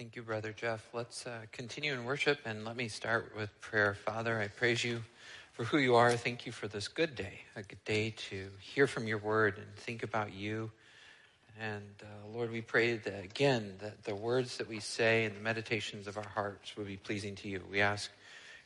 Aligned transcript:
Thank 0.00 0.16
you, 0.16 0.22
Brother 0.22 0.54
Jeff. 0.56 0.88
Let's 0.94 1.26
uh, 1.26 1.40
continue 1.52 1.92
in 1.92 2.06
worship 2.06 2.38
and 2.46 2.64
let 2.64 2.74
me 2.74 2.88
start 2.88 3.34
with 3.36 3.50
prayer. 3.60 3.92
Father, 3.92 4.40
I 4.40 4.48
praise 4.48 4.82
you 4.82 5.02
for 5.52 5.64
who 5.64 5.76
you 5.76 5.94
are. 5.94 6.16
Thank 6.16 6.46
you 6.46 6.52
for 6.52 6.68
this 6.68 6.88
good 6.88 7.14
day, 7.14 7.40
a 7.54 7.62
good 7.62 7.84
day 7.84 8.14
to 8.30 8.48
hear 8.60 8.86
from 8.86 9.06
your 9.06 9.18
word 9.18 9.58
and 9.58 9.66
think 9.76 10.02
about 10.02 10.32
you. 10.32 10.70
And 11.60 11.84
uh, 12.02 12.28
Lord, 12.34 12.50
we 12.50 12.62
pray 12.62 12.96
that 12.96 13.22
again 13.22 13.74
that 13.80 14.02
the 14.04 14.14
words 14.14 14.56
that 14.56 14.66
we 14.66 14.80
say 14.80 15.26
and 15.26 15.36
the 15.36 15.40
meditations 15.40 16.06
of 16.06 16.16
our 16.16 16.28
hearts 16.28 16.78
will 16.78 16.86
be 16.86 16.96
pleasing 16.96 17.34
to 17.34 17.48
you. 17.50 17.60
We 17.70 17.82
ask 17.82 18.10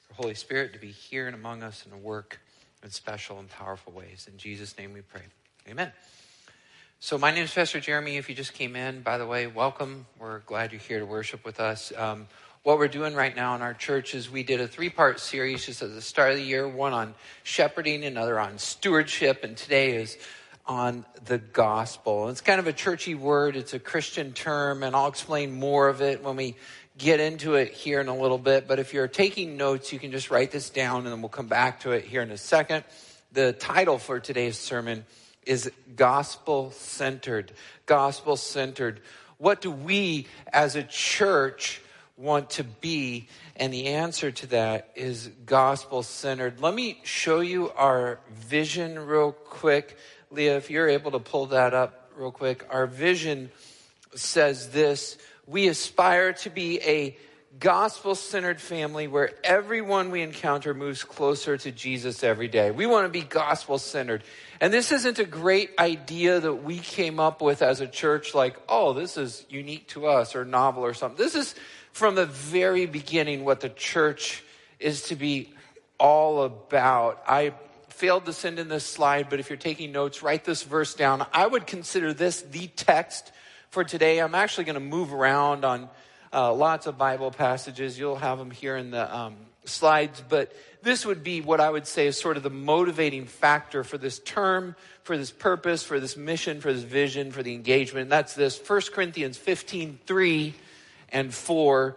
your 0.09 0.15
Holy 0.15 0.37
Spirit 0.37 0.73
to 0.75 0.79
be 0.79 0.93
here 0.93 1.27
and 1.27 1.35
among 1.35 1.65
us 1.65 1.85
and 1.85 2.01
work 2.01 2.39
in 2.85 2.91
special 2.91 3.41
and 3.41 3.49
powerful 3.49 3.93
ways. 3.93 4.29
In 4.31 4.39
Jesus' 4.39 4.79
name 4.79 4.93
we 4.93 5.01
pray. 5.01 5.23
Amen. 5.69 5.91
So, 7.01 7.19
my 7.19 7.33
name 7.33 7.45
is 7.45 7.53
Pastor 7.53 7.81
Jeremy. 7.81 8.17
If 8.17 8.31
you 8.31 8.35
just 8.35 8.55
came 8.55 8.77
in, 8.77 9.03
by 9.03 9.19
the 9.19 9.27
way, 9.27 9.47
welcome. 9.47 10.07
We're 10.19 10.39
glad 10.41 10.73
you're 10.73 10.81
here 10.81 11.01
to 11.01 11.07
worship 11.07 11.45
with 11.45 11.61
us. 11.61 11.93
Um, 11.95 12.29
what 12.63 12.79
we're 12.79 12.89
doing 12.89 13.15
right 13.15 13.37
now 13.37 13.55
in 13.55 13.61
our 13.61 13.75
church 13.75 14.15
is 14.15 14.31
we 14.31 14.43
did 14.43 14.59
a 14.61 14.67
three 14.67 14.89
part 14.89 15.21
series 15.21 15.67
just 15.67 15.83
at 15.83 15.93
the 15.93 16.01
start 16.01 16.31
of 16.31 16.39
the 16.39 16.43
year 16.43 16.67
one 16.67 16.95
on 16.95 17.15
shepherding, 17.43 18.05
another 18.05 18.41
on 18.41 18.57
stewardship, 18.57 19.45
and 19.45 19.55
today 19.55 19.97
is 19.97 20.17
on 20.65 21.05
the 21.27 21.37
gospel. 21.37 22.31
It's 22.31 22.41
kind 22.41 22.59
of 22.59 22.67
a 22.67 22.73
churchy 22.73 23.15
word, 23.15 23.55
it's 23.55 23.75
a 23.75 23.79
Christian 23.79 24.33
term, 24.33 24.83
and 24.83 24.97
I'll 24.97 25.09
explain 25.09 25.53
more 25.53 25.89
of 25.89 26.01
it 26.01 26.23
when 26.23 26.37
we 26.37 26.57
get 26.97 27.21
into 27.21 27.57
it 27.57 27.73
here 27.73 28.01
in 28.01 28.09
a 28.09 28.17
little 28.17 28.39
bit. 28.39 28.67
But 28.67 28.79
if 28.79 28.95
you're 28.95 29.09
taking 29.09 29.59
notes, 29.59 29.93
you 29.93 29.99
can 29.99 30.11
just 30.11 30.31
write 30.31 30.53
this 30.53 30.71
down 30.71 30.99
and 31.05 31.09
then 31.09 31.21
we'll 31.21 31.29
come 31.29 31.49
back 31.49 31.81
to 31.81 31.91
it 31.91 32.05
here 32.05 32.23
in 32.23 32.31
a 32.31 32.39
second. 32.39 32.85
The 33.33 33.53
title 33.53 33.99
for 33.99 34.21
today's 34.21 34.59
sermon 34.59 35.05
is 35.47 35.71
gospel 35.97 36.71
centered. 36.73 37.53
Gospel 37.87 38.37
centered. 38.37 39.01
What 39.39 39.61
do 39.61 39.71
we 39.71 40.27
as 40.53 40.77
a 40.77 40.83
church 40.83 41.81
want 42.17 42.51
to 42.51 42.65
be? 42.65 43.29
And 43.57 43.73
the 43.73 43.89
answer 43.89 44.31
to 44.31 44.47
that 44.49 44.91
is 44.95 45.31
gospel 45.47 46.03
centered. 46.03 46.61
Let 46.61 46.75
me 46.75 47.01
show 47.05 47.41
you 47.41 47.71
our 47.73 48.21
vision 48.31 48.99
real 48.99 49.33
quick. 49.33 49.97
Leah, 50.31 50.57
if 50.57 50.71
you're 50.71 50.89
able 50.89 51.13
to 51.13 51.21
pull 51.21 51.47
that 51.47 51.75
up 51.75 52.11
real 52.17 52.31
quick. 52.31 52.67
Our 52.71 52.87
vision 52.87 53.51
says 54.15 54.71
this 54.71 55.19
We 55.47 55.69
aspire 55.69 56.33
to 56.35 56.51
be 56.51 56.81
a 56.81 57.17
gospel 57.61 58.15
centered 58.15 58.61
family 58.61 59.07
where 59.07 59.31
everyone 59.45 60.11
we 60.11 60.23
encounter 60.23 60.75
moves 60.75 61.05
closer 61.05 61.57
to 61.57 61.71
Jesus 61.71 62.25
every 62.25 62.49
day. 62.49 62.71
We 62.71 62.87
want 62.87 63.07
to 63.07 63.09
be 63.09 63.23
gospel 63.23 63.79
centered. 63.79 64.25
And 64.61 64.73
this 64.73 64.93
isn't 64.93 65.19
a 65.19 65.25
great 65.25 65.71
idea 65.79 66.41
that 66.41 66.55
we 66.65 66.79
came 66.79 67.21
up 67.21 67.41
with 67.41 67.63
as 67.63 67.81
a 67.81 67.87
church, 67.87 68.35
like, 68.35 68.57
oh, 68.69 68.93
this 68.93 69.17
is 69.17 69.45
unique 69.49 69.89
to 69.89 70.07
us 70.07 70.35
or 70.35 70.45
novel 70.45 70.85
or 70.85 70.95
something. 70.95 71.23
This 71.23 71.35
is 71.35 71.55
from 71.93 72.15
the 72.15 72.27
very 72.27 72.87
beginning 72.87 73.45
what 73.45 73.61
the 73.61 73.69
church 73.69 74.43
is 74.81 75.03
to 75.05 75.17
be 75.17 75.53
all 75.99 76.43
about. 76.43 77.23
I 77.27 77.55
failed 77.89 78.27
to 78.27 78.33
send 78.33 78.59
in 78.59 78.69
this 78.69 78.85
slide, 78.85 79.31
but 79.31 79.39
if 79.39 79.49
you're 79.49 79.57
taking 79.57 79.93
notes, 79.93 80.23
write 80.23 80.45
this 80.45 80.65
verse 80.65 80.95
down. 80.95 81.25
I 81.33 81.47
would 81.47 81.67
consider 81.67 82.13
this 82.13 82.43
the 82.43 82.67
text 82.67 83.31
for 83.71 83.85
today. 83.85 84.19
I'm 84.19 84.35
actually 84.35 84.65
going 84.65 84.75
to 84.75 84.81
move 84.81 85.15
around 85.15 85.65
on 85.65 85.89
uh, 86.35 86.53
lots 86.53 86.87
of 86.87 86.99
Bible 86.99 87.31
passages. 87.31 87.99
You'll 87.99 88.17
have 88.17 88.39
them 88.39 88.51
here 88.51 88.77
in 88.77 88.91
the 88.91 89.17
um, 89.17 89.37
slides, 89.65 90.23
but 90.29 90.53
this 90.83 91.07
would 91.07 91.23
be 91.23 91.41
what 91.41 91.61
I 91.61 91.71
would 91.71 91.87
say 91.87 92.09
is 92.09 92.19
sort 92.19 92.37
of 92.37 92.43
the 92.43 92.51
motivating 92.51 93.27
factor 93.27 93.85
for 93.85 93.97
this 93.97 94.19
term, 94.19 94.75
for 95.05 95.17
this 95.17 95.31
purpose, 95.31 95.85
for 95.85 96.01
this 96.01 96.17
mission, 96.17 96.61
for 96.61 96.73
this 96.73 96.83
vision, 96.83 97.31
for 97.31 97.43
the 97.43 97.55
engagement. 97.55 98.03
And 98.03 98.13
that's 98.13 98.35
this 98.35 98.61
1 98.69 98.81
Corinthians 98.93 99.39
15 99.39 100.01
3 100.05 100.55
and 101.11 101.33
4. 101.33 101.97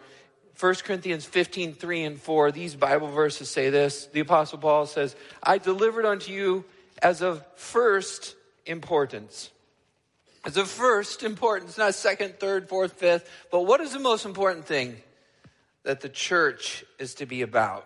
1 0.59 0.75
Corinthians 0.75 1.25
15 1.25 1.73
3 1.73 2.03
and 2.03 2.21
4. 2.21 2.51
These 2.51 2.75
Bible 2.75 3.09
verses 3.09 3.49
say 3.49 3.69
this. 3.69 4.05
The 4.05 4.21
Apostle 4.21 4.59
Paul 4.59 4.85
says, 4.85 5.15
I 5.41 5.57
delivered 5.57 6.05
unto 6.05 6.31
you 6.31 6.63
as 7.01 7.21
of 7.21 7.43
first 7.55 8.35
importance 8.65 9.51
it's 10.47 10.55
of 10.55 10.69
first 10.69 11.23
importance, 11.23 11.77
not 11.77 11.93
second, 11.93 12.39
third, 12.39 12.69
fourth, 12.69 12.93
fifth. 12.93 13.29
But 13.51 13.65
what 13.65 13.81
is 13.81 13.91
the 13.91 13.99
most 13.99 14.25
important 14.25 14.65
thing 14.65 14.95
that 15.83 15.99
the 15.99 16.07
church 16.07 16.85
is 16.97 17.15
to 17.15 17.25
be 17.25 17.41
about? 17.41 17.85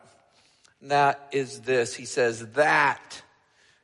And 0.80 0.92
that 0.92 1.28
is 1.32 1.62
this. 1.62 1.96
He 1.96 2.06
says 2.06 2.52
that 2.54 3.24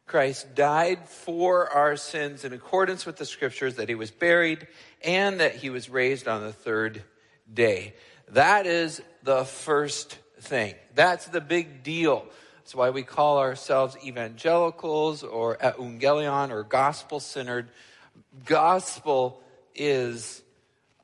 Christ 0.06 0.54
died 0.54 1.10
for 1.10 1.68
our 1.72 1.96
sins 1.96 2.46
in 2.46 2.54
accordance 2.54 3.04
with 3.04 3.18
the 3.18 3.26
scriptures, 3.26 3.78
that 3.78 3.90
he 3.90 3.96
was 3.96 4.12
buried, 4.12 4.68
and 5.04 5.40
that 5.40 5.56
he 5.56 5.72
was 5.72 5.90
raised 5.90 6.28
on 6.28 6.44
the 6.44 6.54
third 6.54 7.02
day. 7.52 7.96
That 8.30 8.68
is 8.68 9.02
the 9.24 9.44
first 9.44 10.20
thing. 10.40 10.76
That's 10.94 11.26
the 11.26 11.42
big 11.42 11.82
deal. 11.82 12.28
That's 12.60 12.76
why 12.76 12.92
we 12.92 13.02
call 13.02 13.40
ourselves 13.40 13.98
evangelicals 14.06 15.24
or 15.24 15.58
evangelion 15.58 16.52
or 16.52 16.62
gospel 16.62 17.20
centered 17.20 17.70
gospel 18.46 19.42
is 19.76 20.42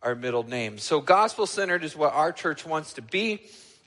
our 0.01 0.16
middle 0.16 0.44
name. 0.44 0.78
So, 0.78 1.00
gospel 1.01 1.46
centered 1.47 1.84
is 1.84 1.96
what 1.96 2.13
our 2.13 2.31
church 2.31 2.66
wants 2.66 2.94
to 2.94 3.01
be. 3.01 3.41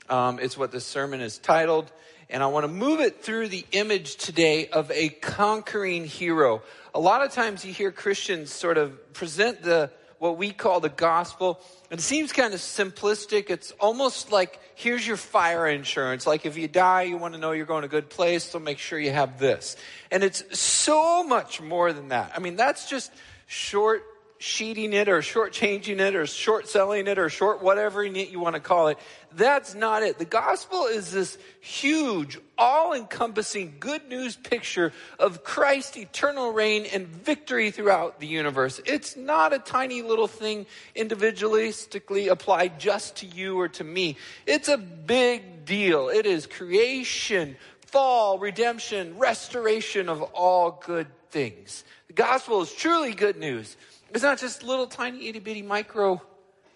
Um, 0.09 0.39
it's 0.39 0.57
what 0.57 0.71
this 0.71 0.85
sermon 0.85 1.21
is 1.21 1.37
titled. 1.37 1.91
And 2.29 2.43
I 2.43 2.47
want 2.47 2.65
to 2.65 2.67
move 2.67 2.99
it 2.99 3.21
through 3.21 3.47
the 3.47 3.65
image 3.71 4.17
today 4.17 4.67
of 4.67 4.91
a 4.91 5.09
conquering 5.09 6.05
hero. 6.05 6.61
A 6.93 6.99
lot 6.99 7.23
of 7.23 7.31
times 7.31 7.63
you 7.63 7.71
hear 7.71 7.91
Christians 7.91 8.51
sort 8.51 8.77
of 8.77 9.13
present 9.13 9.63
the 9.63 9.91
what 10.19 10.37
we 10.37 10.51
call 10.51 10.79
the 10.79 10.89
gospel. 10.89 11.59
It 11.89 12.01
seems 12.01 12.31
kind 12.31 12.53
of 12.53 12.59
simplistic. 12.59 13.49
It's 13.49 13.71
almost 13.79 14.31
like 14.31 14.59
here's 14.75 15.05
your 15.05 15.17
fire 15.17 15.67
insurance. 15.67 16.27
Like 16.27 16.45
if 16.45 16.57
you 16.57 16.67
die, 16.67 17.03
you 17.03 17.17
want 17.17 17.33
to 17.33 17.39
know 17.39 17.51
you're 17.51 17.65
going 17.65 17.83
to 17.83 17.87
a 17.87 17.89
good 17.89 18.09
place, 18.09 18.43
so 18.43 18.59
make 18.59 18.79
sure 18.79 18.99
you 18.99 19.11
have 19.11 19.39
this. 19.39 19.75
And 20.11 20.23
it's 20.23 20.59
so 20.59 21.23
much 21.23 21.61
more 21.61 21.93
than 21.93 22.09
that. 22.09 22.31
I 22.35 22.39
mean, 22.39 22.55
that's 22.55 22.89
just 22.89 23.11
short 23.47 24.03
sheeting 24.39 24.93
it 24.93 25.09
or 25.09 25.21
short 25.21 25.51
changing 25.51 25.99
it 25.99 26.15
or 26.15 26.27
short 26.27 26.67
selling 26.67 27.07
it 27.07 27.17
or 27.17 27.29
short 27.29 27.61
whatever 27.61 28.03
you 28.03 28.39
want 28.39 28.55
to 28.55 28.59
call 28.59 28.87
it. 28.87 28.97
That's 29.33 29.75
not 29.75 30.03
it. 30.03 30.19
The 30.19 30.25
gospel 30.25 30.85
is 30.85 31.11
this 31.11 31.37
huge, 31.59 32.39
all 32.57 32.93
encompassing 32.93 33.75
good 33.79 34.07
news 34.07 34.35
picture 34.35 34.93
of 35.19 35.43
Christ's 35.43 35.97
eternal 35.97 36.53
reign 36.53 36.85
and 36.85 37.07
victory 37.07 37.71
throughout 37.71 38.19
the 38.19 38.27
universe. 38.27 38.79
It's 38.85 39.15
not 39.17 39.53
a 39.53 39.59
tiny 39.59 40.01
little 40.01 40.27
thing 40.27 40.65
individualistically 40.95 42.29
applied 42.29 42.79
just 42.79 43.17
to 43.17 43.25
you 43.25 43.59
or 43.59 43.67
to 43.69 43.83
me. 43.83 44.17
It's 44.45 44.69
a 44.69 44.77
big 44.77 45.65
deal. 45.65 46.09
It 46.09 46.25
is 46.25 46.47
creation, 46.47 47.57
fall, 47.87 48.39
redemption, 48.39 49.17
restoration 49.17 50.09
of 50.09 50.21
all 50.21 50.81
good 50.85 51.07
things. 51.31 51.83
The 52.07 52.13
gospel 52.13 52.61
is 52.61 52.71
truly 52.71 53.13
good 53.13 53.37
news. 53.37 53.75
It's 54.11 54.23
not 54.23 54.39
just 54.39 54.63
little 54.63 54.87
tiny 54.87 55.27
itty 55.27 55.39
bitty 55.39 55.61
micro 55.61 56.21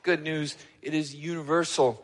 good 0.04 0.24
news, 0.24 0.58
it 0.82 0.94
is 0.94 1.14
universal 1.14 2.04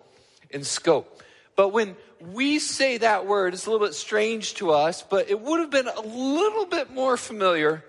in 0.49 0.63
scope. 0.63 1.21
But 1.55 1.69
when 1.69 1.95
we 2.21 2.59
say 2.59 2.99
that 2.99 3.25
word, 3.25 3.53
it's 3.53 3.65
a 3.65 3.71
little 3.71 3.85
bit 3.85 3.95
strange 3.95 4.55
to 4.55 4.71
us, 4.71 5.01
but 5.01 5.29
it 5.29 5.39
would 5.39 5.59
have 5.59 5.71
been 5.71 5.87
a 5.87 6.01
little 6.01 6.65
bit 6.65 6.91
more 6.91 7.17
familiar 7.17 7.83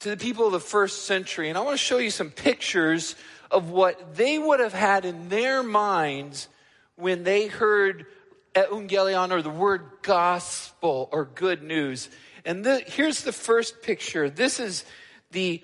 to 0.00 0.10
the 0.10 0.16
people 0.16 0.46
of 0.46 0.52
the 0.52 0.60
first 0.60 1.06
century. 1.06 1.48
And 1.48 1.56
I 1.56 1.60
want 1.60 1.78
to 1.78 1.84
show 1.84 1.98
you 1.98 2.10
some 2.10 2.30
pictures 2.30 3.16
of 3.50 3.70
what 3.70 4.16
they 4.16 4.38
would 4.38 4.60
have 4.60 4.74
had 4.74 5.04
in 5.04 5.28
their 5.28 5.62
minds 5.62 6.48
when 6.96 7.24
they 7.24 7.46
heard 7.46 8.06
evangelion 8.54 9.30
or 9.30 9.42
the 9.42 9.50
word 9.50 9.82
gospel 10.02 11.08
or 11.12 11.24
good 11.24 11.62
news. 11.62 12.10
And 12.44 12.64
the, 12.64 12.80
here's 12.80 13.22
the 13.22 13.32
first 13.32 13.82
picture. 13.82 14.28
This 14.28 14.60
is 14.60 14.84
the 15.30 15.62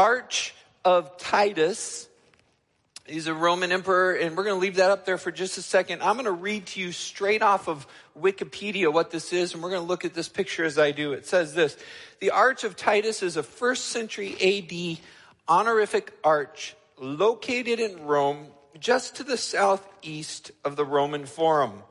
Arch 0.00 0.54
of 0.82 1.18
Titus. 1.18 2.08
He's 3.06 3.26
a 3.26 3.34
Roman 3.34 3.70
emperor, 3.70 4.14
and 4.14 4.34
we're 4.34 4.44
going 4.44 4.56
to 4.56 4.60
leave 4.60 4.76
that 4.76 4.90
up 4.90 5.04
there 5.04 5.18
for 5.18 5.30
just 5.30 5.58
a 5.58 5.62
second. 5.62 6.00
I'm 6.00 6.14
going 6.14 6.24
to 6.24 6.30
read 6.30 6.64
to 6.68 6.80
you 6.80 6.90
straight 6.90 7.42
off 7.42 7.68
of 7.68 7.86
Wikipedia 8.18 8.90
what 8.90 9.10
this 9.10 9.34
is, 9.34 9.52
and 9.52 9.62
we're 9.62 9.68
going 9.68 9.82
to 9.82 9.86
look 9.86 10.06
at 10.06 10.14
this 10.14 10.26
picture 10.26 10.64
as 10.64 10.78
I 10.78 10.92
do. 10.92 11.12
It 11.12 11.26
says 11.26 11.52
this 11.52 11.76
The 12.20 12.30
Arch 12.30 12.64
of 12.64 12.76
Titus 12.76 13.22
is 13.22 13.36
a 13.36 13.42
first 13.42 13.88
century 13.88 14.38
AD 14.40 15.04
honorific 15.46 16.14
arch 16.24 16.74
located 16.96 17.78
in 17.78 18.06
Rome, 18.06 18.46
just 18.78 19.16
to 19.16 19.22
the 19.22 19.36
southeast 19.36 20.50
of 20.64 20.76
the 20.76 20.84
Roman 20.86 21.26
Forum. 21.26 21.82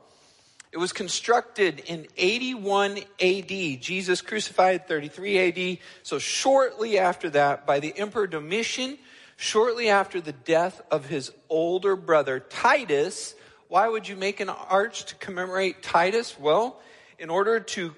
It 0.72 0.78
was 0.78 0.92
constructed 0.92 1.80
in 1.86 2.06
81 2.16 2.98
AD. 3.20 3.48
Jesus 3.48 4.22
crucified 4.22 4.86
33 4.86 5.38
AD. 5.38 5.78
So 6.04 6.20
shortly 6.20 6.98
after 6.98 7.28
that, 7.30 7.66
by 7.66 7.80
the 7.80 7.92
Emperor 7.98 8.28
Domitian, 8.28 8.96
shortly 9.36 9.88
after 9.88 10.20
the 10.20 10.32
death 10.32 10.80
of 10.90 11.06
his 11.06 11.32
older 11.48 11.96
brother 11.96 12.38
Titus, 12.38 13.34
why 13.66 13.88
would 13.88 14.08
you 14.08 14.14
make 14.14 14.38
an 14.38 14.48
arch 14.48 15.06
to 15.06 15.16
commemorate 15.16 15.82
Titus? 15.82 16.38
Well, 16.38 16.80
in 17.18 17.30
order 17.30 17.58
to 17.58 17.94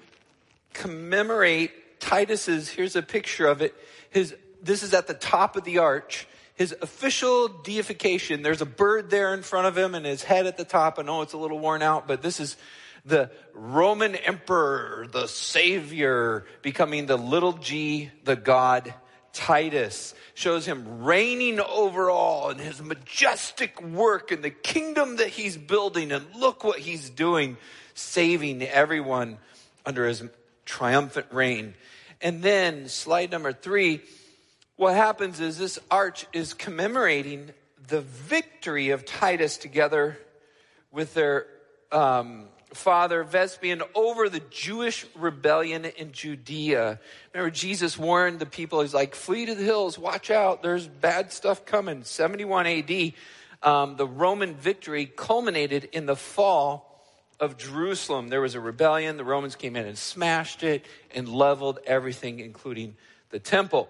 commemorate 0.73 1.99
Titus's, 1.99 2.69
here's 2.69 2.95
a 2.95 3.03
picture 3.03 3.45
of 3.45 3.61
it. 3.61 3.75
His, 4.09 4.35
this 4.63 4.81
is 4.81 4.95
at 4.95 5.05
the 5.05 5.13
top 5.13 5.55
of 5.55 5.63
the 5.63 5.77
arch. 5.77 6.27
His 6.55 6.75
official 6.81 7.47
deification. 7.47 8.41
There's 8.41 8.61
a 8.61 8.65
bird 8.65 9.09
there 9.09 9.33
in 9.33 9.41
front 9.41 9.67
of 9.67 9.77
him 9.77 9.95
and 9.95 10.05
his 10.05 10.23
head 10.23 10.45
at 10.45 10.57
the 10.57 10.65
top. 10.65 10.99
I 10.99 11.03
know 11.03 11.21
it's 11.21 11.33
a 11.33 11.37
little 11.37 11.59
worn 11.59 11.81
out, 11.81 12.07
but 12.07 12.21
this 12.21 12.39
is 12.39 12.57
the 13.05 13.31
Roman 13.53 14.15
emperor, 14.15 15.07
the 15.11 15.27
savior, 15.27 16.45
becoming 16.61 17.05
the 17.05 17.17
little 17.17 17.53
g, 17.53 18.11
the 18.23 18.35
god 18.35 18.93
Titus. 19.33 20.13
Shows 20.35 20.65
him 20.65 21.03
reigning 21.03 21.59
over 21.59 22.09
all 22.09 22.49
and 22.49 22.59
his 22.59 22.81
majestic 22.81 23.81
work 23.81 24.31
and 24.31 24.43
the 24.43 24.51
kingdom 24.51 25.17
that 25.17 25.29
he's 25.29 25.57
building. 25.57 26.11
And 26.11 26.25
look 26.35 26.63
what 26.63 26.79
he's 26.79 27.09
doing, 27.09 27.57
saving 27.95 28.61
everyone 28.61 29.39
under 29.85 30.07
his 30.07 30.23
triumphant 30.65 31.27
reign. 31.31 31.73
And 32.21 32.41
then, 32.41 32.87
slide 32.87 33.31
number 33.31 33.51
three, 33.51 34.01
what 34.83 34.95
happens 34.95 35.39
is 35.39 35.57
this 35.57 35.79
arch 35.89 36.25
is 36.33 36.53
commemorating 36.53 37.51
the 37.87 38.01
victory 38.01 38.89
of 38.89 39.05
Titus 39.05 39.55
together 39.55 40.17
with 40.91 41.13
their 41.13 41.47
um, 41.89 42.47
father 42.73 43.23
Vespasian 43.23 43.81
over 43.95 44.27
the 44.27 44.41
Jewish 44.41 45.05
rebellion 45.15 45.85
in 45.85 46.11
Judea. 46.11 46.99
Remember, 47.33 47.49
Jesus 47.49 47.97
warned 47.97 48.39
the 48.39 48.45
people, 48.45 48.81
he's 48.81 48.93
like, 48.93 49.15
flee 49.15 49.45
to 49.45 49.55
the 49.55 49.63
hills, 49.63 49.97
watch 49.97 50.29
out, 50.29 50.61
there's 50.61 50.85
bad 50.85 51.31
stuff 51.31 51.65
coming. 51.65 52.03
71 52.03 52.67
AD, 52.67 53.13
um, 53.63 53.95
the 53.95 54.05
Roman 54.05 54.53
victory 54.53 55.05
culminated 55.05 55.85
in 55.93 56.07
the 56.07 56.17
fall 56.17 57.01
of 57.39 57.55
Jerusalem. 57.55 58.27
There 58.27 58.41
was 58.41 58.53
a 58.53 58.59
rebellion, 58.59 59.15
the 59.15 59.23
Romans 59.23 59.55
came 59.55 59.77
in 59.77 59.87
and 59.87 59.97
smashed 59.97 60.61
it 60.61 60.85
and 61.15 61.29
leveled 61.29 61.79
everything, 61.87 62.41
including 62.41 62.97
the 63.29 63.39
temple. 63.39 63.87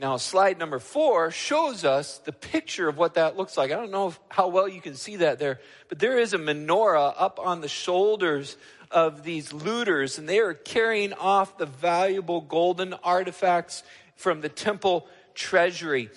Now, 0.00 0.16
slide 0.16 0.60
number 0.60 0.78
four 0.78 1.32
shows 1.32 1.84
us 1.84 2.18
the 2.18 2.30
picture 2.30 2.88
of 2.88 2.96
what 2.96 3.14
that 3.14 3.36
looks 3.36 3.56
like. 3.56 3.72
I 3.72 3.74
don't 3.74 3.90
know 3.90 4.08
if, 4.08 4.20
how 4.28 4.46
well 4.46 4.68
you 4.68 4.80
can 4.80 4.94
see 4.94 5.16
that 5.16 5.40
there, 5.40 5.58
but 5.88 5.98
there 5.98 6.16
is 6.16 6.32
a 6.32 6.38
menorah 6.38 7.14
up 7.16 7.40
on 7.40 7.62
the 7.62 7.68
shoulders 7.68 8.56
of 8.92 9.24
these 9.24 9.52
looters, 9.52 10.16
and 10.16 10.28
they 10.28 10.38
are 10.38 10.54
carrying 10.54 11.14
off 11.14 11.58
the 11.58 11.66
valuable 11.66 12.40
golden 12.40 12.94
artifacts 12.94 13.82
from 14.14 14.40
the 14.40 14.48
temple 14.48 15.08
treasury. 15.34 16.10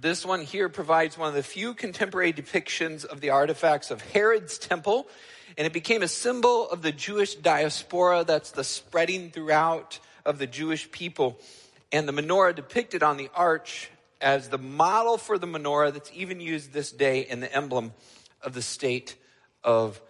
This 0.00 0.24
one 0.24 0.40
here 0.40 0.70
provides 0.70 1.18
one 1.18 1.28
of 1.28 1.34
the 1.34 1.42
few 1.42 1.74
contemporary 1.74 2.32
depictions 2.32 3.04
of 3.04 3.20
the 3.20 3.28
artifacts 3.28 3.90
of 3.90 4.00
Herod's 4.00 4.56
temple, 4.56 5.06
and 5.58 5.66
it 5.66 5.74
became 5.74 6.02
a 6.02 6.08
symbol 6.08 6.66
of 6.70 6.80
the 6.80 6.92
Jewish 6.92 7.34
diaspora 7.34 8.24
that's 8.24 8.52
the 8.52 8.64
spreading 8.64 9.30
throughout 9.30 10.00
of 10.24 10.38
the 10.38 10.46
Jewish 10.46 10.90
people 10.90 11.38
and 11.92 12.08
the 12.08 12.12
menorah 12.12 12.54
depicted 12.54 13.02
on 13.02 13.16
the 13.16 13.30
arch 13.34 13.90
as 14.20 14.48
the 14.48 14.58
model 14.58 15.18
for 15.18 15.38
the 15.38 15.46
menorah 15.46 15.92
that's 15.92 16.10
even 16.14 16.40
used 16.40 16.72
this 16.72 16.90
day 16.90 17.20
in 17.20 17.40
the 17.40 17.54
emblem 17.54 17.92
of 18.42 18.54
the 18.54 18.62
state 18.62 19.16
of 19.62 20.00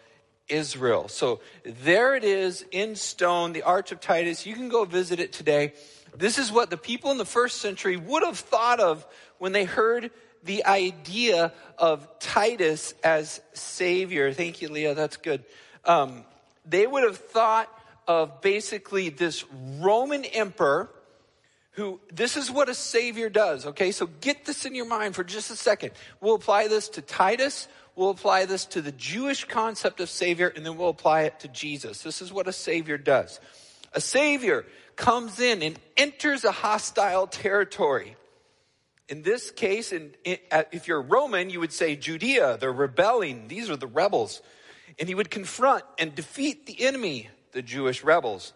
Israel. 0.49 1.09
So 1.09 1.41
there 1.65 2.15
it 2.15 2.25
is 2.25 2.65
in 2.71 2.95
stone, 2.95 3.53
the 3.53 3.63
Arch 3.63 3.91
of 3.91 4.01
Titus. 4.01 4.47
You 4.47 4.55
can 4.55 4.69
go 4.69 4.85
visit 4.85 5.19
it 5.19 5.33
today. 5.33 5.73
This 6.17 6.39
is 6.39 6.53
what 6.53 6.71
the 6.71 6.77
people 6.77 7.11
in 7.11 7.19
the 7.19 7.25
first 7.25 7.61
century 7.61 7.97
would 7.97 8.23
have 8.23 8.39
thought 8.39 8.81
of 8.81 9.07
when 9.39 9.53
they 9.53 9.65
heard 9.65 10.11
the 10.45 10.65
idea 10.65 11.53
of 11.77 12.07
Titus 12.21 12.95
as 13.03 13.41
Savior. 13.53 14.33
Thank 14.33 14.63
you, 14.63 14.69
Leah. 14.69 14.95
That's 14.95 15.17
good. 15.17 15.45
Um, 15.85 16.25
they 16.65 16.87
would 16.87 17.03
have 17.03 17.17
thought 17.17 17.69
of 18.07 18.41
basically 18.41 19.09
this 19.09 19.45
Roman 19.81 20.25
emperor 20.25 20.91
who, 21.77 22.01
this 22.11 22.39
is 22.39 22.51
what 22.51 22.71
a 22.71 22.75
Savior 22.75 23.29
does, 23.29 23.67
okay? 23.67 23.93
So 23.93 24.07
get 24.07 24.47
this 24.47 24.65
in 24.65 24.75
your 24.75 24.87
mind 24.87 25.15
for 25.15 25.23
just 25.23 25.51
a 25.51 25.57
second. 25.57 25.93
We'll 26.23 26.35
apply 26.35 26.69
this 26.69 26.89
to 26.91 27.03
Titus, 27.03 27.69
we'll 27.95 28.11
apply 28.11 28.47
this 28.47 28.65
to 28.67 28.81
the 28.81 28.93
Jewish 28.93 29.45
concept 29.45 30.01
of 30.01 30.09
Savior, 30.09 30.49
and 30.49 30.65
then 30.65 30.79
we'll 30.79 30.89
apply 30.89 31.23
it 31.23 31.41
to 31.41 31.49
Jesus. 31.49 32.03
This 32.03 32.23
is 32.23 32.33
what 32.33 32.49
a 32.49 32.53
Savior 32.53 32.97
does. 32.97 33.41
A 33.93 34.01
Savior 34.01 34.65
comes 34.97 35.39
in 35.39 35.63
and 35.63 35.79
enters 35.99 36.45
a 36.45 36.51
hostile 36.51 37.27
territory. 37.27 38.17
In 39.11 39.21
this 39.21 39.51
case, 39.51 39.93
in, 39.93 40.15
in, 40.25 40.39
uh, 40.51 40.65
if 40.73 40.89
you're 40.89 41.03
Roman, 41.03 41.51
you 41.51 41.61
would 41.61 41.75
say 41.75 41.95
Judea, 41.95 42.57
they're 42.59 42.73
rebelling. 42.73 43.49
These 43.49 43.69
are 43.69 43.77
the 43.77 43.87
rebels. 43.87 44.41
And 44.99 45.09
he 45.09 45.15
would 45.15 45.31
confront 45.31 45.85
and 45.99 46.15
defeat 46.15 46.65
the 46.65 46.83
enemy, 46.87 47.29
the 47.53 47.61
Jewish 47.61 48.03
rebels. 48.03 48.55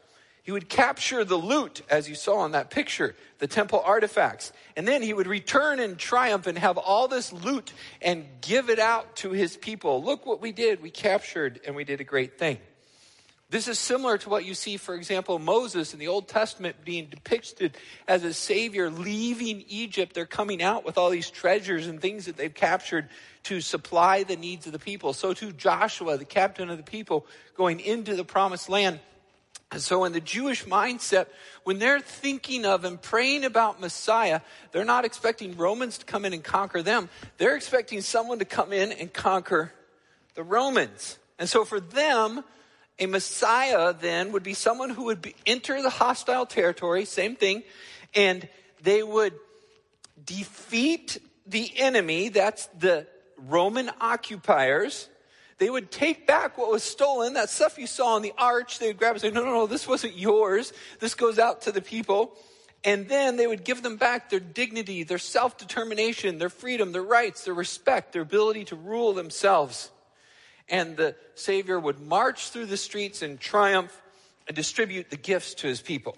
He 0.51 0.53
would 0.53 0.69
capture 0.69 1.25
the 1.25 1.37
loot, 1.37 1.83
as 1.89 2.09
you 2.09 2.17
saw 2.17 2.45
in 2.45 2.51
that 2.51 2.71
picture, 2.71 3.15
the 3.39 3.47
temple 3.47 3.81
artifacts. 3.87 4.53
And 4.75 4.89
then 4.89 5.01
he 5.01 5.15
would 5.15 5.29
return 5.29 5.79
in 5.79 5.95
triumph 5.95 6.49
and 6.49 6.59
have 6.59 6.77
all 6.77 7.07
this 7.07 7.33
loot 7.33 7.73
and 8.03 8.27
give 8.41 8.69
it 8.69 8.81
out 8.81 9.15
to 9.19 9.31
his 9.31 9.57
people. 9.57 10.03
Look 10.03 10.27
what 10.27 10.41
we 10.41 10.51
did. 10.51 10.83
We 10.83 10.91
captured 10.91 11.61
and 11.65 11.77
we 11.77 11.85
did 11.85 12.01
a 12.01 12.05
great 12.05 12.37
thing. 12.37 12.59
This 13.49 13.69
is 13.69 13.79
similar 13.79 14.19
to 14.19 14.29
what 14.29 14.45
you 14.45 14.55
see, 14.55 14.77
for 14.77 14.97
example, 14.97 15.39
Moses 15.39 15.93
in 15.93 16.01
the 16.01 16.09
Old 16.09 16.27
Testament 16.27 16.85
being 16.85 17.07
depicted 17.07 17.77
as 18.09 18.25
a 18.25 18.35
savior 18.35 18.91
leaving 18.91 19.63
Egypt. 19.69 20.15
They're 20.15 20.27
coming 20.27 20.61
out 20.61 20.85
with 20.85 20.99
all 20.99 21.11
these 21.11 21.31
treasures 21.31 21.87
and 21.87 22.01
things 22.01 22.27
that 22.27 22.37
they've 22.37 22.53
captured 22.53 23.09
to 23.45 23.61
supply 23.61 24.25
the 24.25 24.35
needs 24.35 24.67
of 24.67 24.73
the 24.73 24.81
people. 24.81 25.13
So 25.13 25.33
too 25.33 25.53
Joshua, 25.53 26.19
the 26.19 26.25
captain 26.25 26.71
of 26.71 26.77
the 26.77 26.83
people, 26.83 27.25
going 27.57 27.79
into 27.79 28.17
the 28.17 28.25
promised 28.25 28.69
land 28.69 28.99
and 29.73 29.81
so, 29.81 30.05
in 30.05 30.13
the 30.13 30.21
Jewish 30.21 30.65
mindset, 30.65 31.27
when 31.63 31.79
they're 31.79 32.01
thinking 32.01 32.65
of 32.65 32.85
and 32.85 33.01
praying 33.01 33.45
about 33.45 33.81
Messiah, 33.81 34.41
they're 34.73 34.85
not 34.85 35.05
expecting 35.05 35.57
Romans 35.57 35.99
to 35.99 36.05
come 36.05 36.25
in 36.25 36.33
and 36.33 36.43
conquer 36.43 36.83
them. 36.83 37.09
They're 37.39 37.55
expecting 37.55 38.01
someone 38.01 38.41
to 38.41 38.45
come 38.45 38.73
in 38.73 38.91
and 38.91 39.13
conquer 39.13 39.73
the 40.35 40.43
Romans. 40.43 41.19
And 41.39 41.49
so, 41.49 41.65
for 41.65 41.79
them, 41.79 42.43
a 42.99 43.07
Messiah 43.07 43.95
then 43.95 44.33
would 44.33 44.43
be 44.43 44.55
someone 44.55 44.91
who 44.91 45.05
would 45.05 45.23
be, 45.23 45.37
enter 45.47 45.81
the 45.83 45.91
hostile 45.91 46.47
territory, 46.47 47.05
same 47.05 47.37
thing, 47.37 47.63
and 48.13 48.49
they 48.83 49.05
would 49.05 49.35
defeat 50.25 51.19
the 51.47 51.73
enemy, 51.79 52.29
that's 52.29 52.67
the 52.79 53.07
Roman 53.37 53.91
occupiers, 54.01 55.09
they 55.61 55.69
would 55.69 55.91
take 55.91 56.27
back 56.27 56.57
what 56.57 56.71
was 56.71 56.83
stolen, 56.83 57.35
that 57.35 57.51
stuff 57.51 57.77
you 57.77 57.87
saw 57.87 58.15
on 58.15 58.23
the 58.23 58.33
arch. 58.39 58.79
They 58.79 58.87
would 58.87 58.97
grab 58.97 59.13
and 59.13 59.21
say, 59.21 59.31
no, 59.31 59.45
no, 59.45 59.53
no, 59.53 59.67
this 59.67 59.87
wasn't 59.87 60.17
yours. 60.17 60.73
This 61.01 61.15
goes 61.15 61.39
out 61.39 61.61
to 61.63 61.73
the 61.73 61.83
people. 61.83 62.35
And 62.83 63.07
then 63.11 63.37
they 63.37 63.47
would 63.47 63.63
give 63.63 63.83
them 63.83 63.99
back 63.99 64.31
their 64.31 64.41
dignity, 64.41 65.03
their 65.03 65.19
self 65.19 65.59
determination, 65.59 66.39
their 66.39 66.49
freedom, 66.49 66.93
their 66.93 67.03
rights, 67.03 67.45
their 67.45 67.53
respect, 67.53 68.15
their 68.15 68.23
ability 68.23 68.65
to 68.65 68.75
rule 68.75 69.13
themselves. 69.13 69.91
And 70.67 70.97
the 70.97 71.15
Savior 71.35 71.79
would 71.79 72.01
march 72.01 72.49
through 72.49 72.67
the 72.67 72.79
streets 72.79 73.21
in 73.21 73.37
triumph 73.37 74.01
and 74.49 74.57
distribute 74.57 75.11
the 75.11 75.19
gifts 75.19 75.53
to 75.57 75.67
his 75.67 75.83
people. 75.83 76.17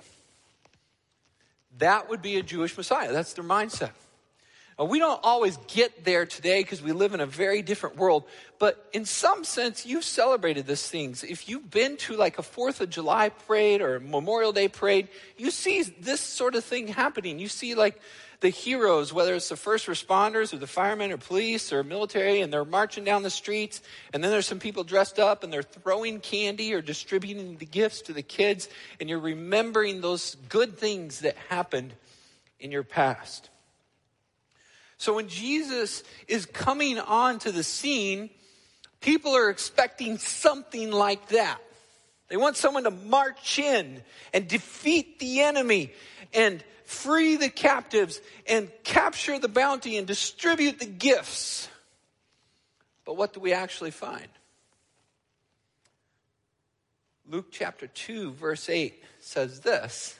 That 1.78 2.08
would 2.08 2.22
be 2.22 2.36
a 2.36 2.44
Jewish 2.44 2.76
Messiah. 2.76 3.10
That's 3.10 3.32
their 3.32 3.44
mindset. 3.44 3.90
We 4.78 4.98
don't 4.98 5.20
always 5.22 5.58
get 5.68 6.04
there 6.04 6.26
today 6.26 6.62
because 6.62 6.82
we 6.82 6.92
live 6.92 7.14
in 7.14 7.20
a 7.20 7.26
very 7.26 7.62
different 7.62 7.96
world, 7.96 8.24
but 8.58 8.88
in 8.92 9.04
some 9.04 9.44
sense, 9.44 9.84
you've 9.86 10.04
celebrated 10.04 10.66
these 10.66 10.88
things. 10.88 11.22
If 11.22 11.48
you've 11.48 11.70
been 11.70 11.96
to 11.98 12.16
like 12.16 12.38
a 12.38 12.42
Fourth 12.42 12.80
of 12.80 12.90
July 12.90 13.28
parade 13.28 13.80
or 13.82 14.00
Memorial 14.00 14.52
Day 14.52 14.68
parade, 14.68 15.08
you 15.36 15.50
see 15.50 15.82
this 15.82 16.20
sort 16.20 16.54
of 16.54 16.64
thing 16.64 16.88
happening. 16.88 17.38
You 17.38 17.48
see 17.48 17.74
like 17.74 18.00
the 18.40 18.48
heroes, 18.48 19.12
whether 19.12 19.34
it's 19.34 19.50
the 19.50 19.56
first 19.56 19.86
responders 19.86 20.52
or 20.52 20.56
the 20.56 20.66
firemen 20.66 21.12
or 21.12 21.16
police 21.16 21.72
or 21.72 21.84
military, 21.84 22.40
and 22.40 22.52
they're 22.52 22.64
marching 22.64 23.04
down 23.04 23.22
the 23.22 23.30
streets, 23.30 23.82
and 24.12 24.22
then 24.22 24.30
there's 24.32 24.46
some 24.46 24.58
people 24.58 24.84
dressed 24.84 25.20
up 25.20 25.44
and 25.44 25.52
they're 25.52 25.62
throwing 25.62 26.18
candy 26.18 26.74
or 26.74 26.82
distributing 26.82 27.56
the 27.58 27.66
gifts 27.66 28.02
to 28.02 28.12
the 28.12 28.22
kids, 28.22 28.68
and 28.98 29.08
you're 29.08 29.20
remembering 29.20 30.00
those 30.00 30.34
good 30.48 30.76
things 30.76 31.20
that 31.20 31.36
happened 31.50 31.94
in 32.58 32.72
your 32.72 32.82
past. 32.82 33.48
So 35.02 35.14
when 35.14 35.26
Jesus 35.26 36.04
is 36.28 36.46
coming 36.46 36.96
onto 36.96 37.50
the 37.50 37.64
scene, 37.64 38.30
people 39.00 39.34
are 39.34 39.50
expecting 39.50 40.16
something 40.16 40.92
like 40.92 41.26
that. 41.30 41.58
They 42.28 42.36
want 42.36 42.56
someone 42.56 42.84
to 42.84 42.92
march 42.92 43.58
in 43.58 44.00
and 44.32 44.46
defeat 44.46 45.18
the 45.18 45.40
enemy 45.40 45.92
and 46.32 46.62
free 46.84 47.34
the 47.34 47.48
captives 47.48 48.20
and 48.46 48.70
capture 48.84 49.40
the 49.40 49.48
bounty 49.48 49.96
and 49.96 50.06
distribute 50.06 50.78
the 50.78 50.86
gifts. 50.86 51.68
But 53.04 53.16
what 53.16 53.32
do 53.32 53.40
we 53.40 53.52
actually 53.52 53.90
find? 53.90 54.28
Luke 57.28 57.48
chapter 57.50 57.88
2, 57.88 58.34
verse 58.34 58.68
8 58.68 59.02
says 59.18 59.58
this 59.62 60.16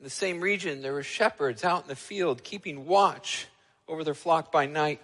in 0.00 0.04
the 0.04 0.10
same 0.10 0.40
region, 0.40 0.80
there 0.80 0.94
were 0.94 1.02
shepherds 1.02 1.62
out 1.62 1.82
in 1.82 1.88
the 1.88 1.94
field 1.94 2.42
keeping 2.42 2.86
watch 2.86 3.46
over 3.86 4.02
their 4.02 4.14
flock 4.14 4.50
by 4.50 4.64
night. 4.64 4.98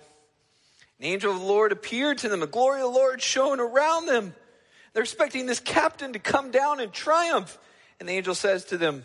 An 0.98 1.04
angel 1.04 1.34
of 1.34 1.40
the 1.40 1.44
Lord 1.44 1.70
appeared 1.70 2.16
to 2.18 2.30
them. 2.30 2.40
The 2.40 2.46
glory 2.46 2.80
of 2.80 2.90
the 2.90 2.98
Lord 2.98 3.20
shone 3.20 3.60
around 3.60 4.06
them. 4.06 4.34
They're 4.94 5.02
expecting 5.02 5.44
this 5.44 5.60
captain 5.60 6.14
to 6.14 6.18
come 6.18 6.50
down 6.50 6.80
in 6.80 6.92
triumph. 6.92 7.58
And 8.00 8.08
the 8.08 8.14
angel 8.14 8.34
says 8.34 8.64
to 8.66 8.78
them, 8.78 9.04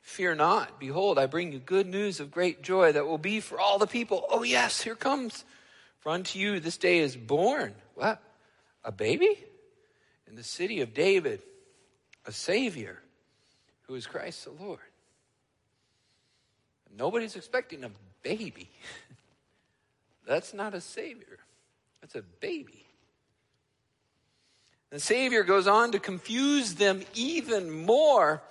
Fear 0.00 0.36
not. 0.36 0.80
Behold, 0.80 1.18
I 1.18 1.26
bring 1.26 1.52
you 1.52 1.58
good 1.58 1.86
news 1.86 2.18
of 2.18 2.30
great 2.30 2.62
joy 2.62 2.92
that 2.92 3.06
will 3.06 3.18
be 3.18 3.40
for 3.40 3.60
all 3.60 3.78
the 3.78 3.86
people. 3.86 4.24
Oh, 4.30 4.42
yes, 4.42 4.80
here 4.80 4.94
comes. 4.94 5.44
For 5.98 6.12
unto 6.12 6.38
you 6.38 6.60
this 6.60 6.78
day 6.78 7.00
is 7.00 7.14
born. 7.14 7.74
What? 7.94 8.22
A 8.84 8.92
baby? 8.92 9.36
In 10.28 10.34
the 10.34 10.42
city 10.42 10.80
of 10.80 10.94
David, 10.94 11.42
a 12.24 12.32
Savior 12.32 13.02
who 13.82 13.96
is 13.96 14.06
Christ 14.06 14.44
the 14.44 14.64
Lord. 14.64 14.78
Nobody's 16.96 17.36
expecting 17.36 17.84
a 17.84 17.90
baby. 18.22 18.70
That's 20.26 20.52
not 20.52 20.74
a 20.74 20.80
Savior, 20.80 21.38
that's 22.00 22.16
a 22.16 22.22
baby. 22.40 22.84
The 24.90 24.98
Savior 24.98 25.44
goes 25.44 25.68
on 25.68 25.92
to 25.92 26.00
confuse 26.00 26.74
them 26.74 27.02
even 27.14 27.70
more 27.70 28.42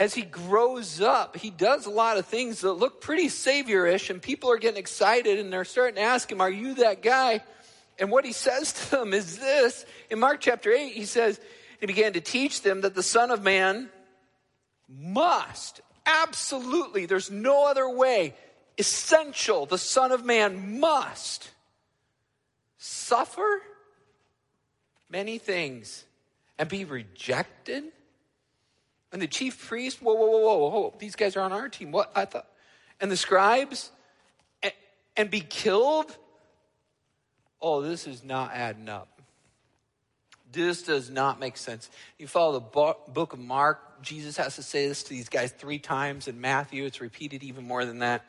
as 0.00 0.14
he 0.14 0.22
grows 0.22 1.02
up, 1.02 1.36
he 1.36 1.50
does 1.50 1.84
a 1.84 1.90
lot 1.90 2.16
of 2.16 2.24
things 2.24 2.62
that 2.62 2.72
look 2.72 3.02
pretty 3.02 3.26
saviorish, 3.26 4.08
and 4.08 4.22
people 4.22 4.50
are 4.50 4.56
getting 4.56 4.78
excited 4.78 5.38
and 5.38 5.52
they're 5.52 5.66
starting 5.66 5.96
to 5.96 6.00
ask 6.00 6.32
him, 6.32 6.40
Are 6.40 6.50
you 6.50 6.74
that 6.76 7.02
guy? 7.02 7.42
And 7.98 8.10
what 8.10 8.24
he 8.24 8.32
says 8.46 8.72
to 8.72 8.90
them 8.92 9.12
is 9.12 9.38
this 9.38 9.84
in 10.08 10.18
Mark 10.18 10.40
chapter 10.40 10.72
8, 10.72 10.94
he 10.94 11.04
says, 11.04 11.38
He 11.80 11.86
began 11.86 12.14
to 12.14 12.20
teach 12.22 12.62
them 12.62 12.80
that 12.80 12.94
the 12.94 13.02
Son 13.02 13.30
of 13.30 13.42
Man 13.42 13.90
must, 14.88 15.82
absolutely, 16.06 17.06
there's 17.06 17.30
no 17.30 17.66
other 17.66 17.88
way, 17.88 18.34
essential, 18.78 19.66
the 19.66 19.78
Son 19.78 20.12
of 20.12 20.24
Man 20.24 20.80
must 20.80 21.50
suffer 22.78 23.62
many 25.08 25.38
things 25.38 26.04
and 26.58 26.68
be 26.68 26.84
rejected 26.84 27.84
and 29.12 29.20
the 29.20 29.26
chief 29.26 29.66
priest, 29.66 30.00
whoa, 30.00 30.14
whoa, 30.14 30.26
whoa, 30.26 30.56
whoa, 30.56 30.68
whoa, 30.68 30.94
these 30.98 31.16
guys 31.16 31.36
are 31.36 31.40
on 31.40 31.52
our 31.52 31.68
team. 31.68 31.90
What? 31.90 32.12
I 32.14 32.24
thought. 32.24 32.46
And 33.00 33.10
the 33.10 33.16
scribes, 33.16 33.90
and, 34.62 34.72
and 35.16 35.30
be 35.30 35.40
killed? 35.40 36.16
Oh, 37.60 37.82
this 37.82 38.06
is 38.06 38.22
not 38.22 38.52
adding 38.54 38.88
up. 38.88 39.19
This 40.52 40.82
does 40.82 41.10
not 41.10 41.38
make 41.38 41.56
sense. 41.56 41.90
You 42.18 42.26
follow 42.26 42.54
the 42.54 43.12
book 43.12 43.32
of 43.32 43.38
Mark, 43.38 44.02
Jesus 44.02 44.36
has 44.36 44.56
to 44.56 44.62
say 44.62 44.88
this 44.88 45.02
to 45.04 45.10
these 45.10 45.28
guys 45.28 45.52
three 45.52 45.78
times. 45.78 46.28
In 46.28 46.40
Matthew, 46.40 46.84
it's 46.84 47.00
repeated 47.00 47.42
even 47.42 47.66
more 47.66 47.84
than 47.84 48.00
that. 48.00 48.24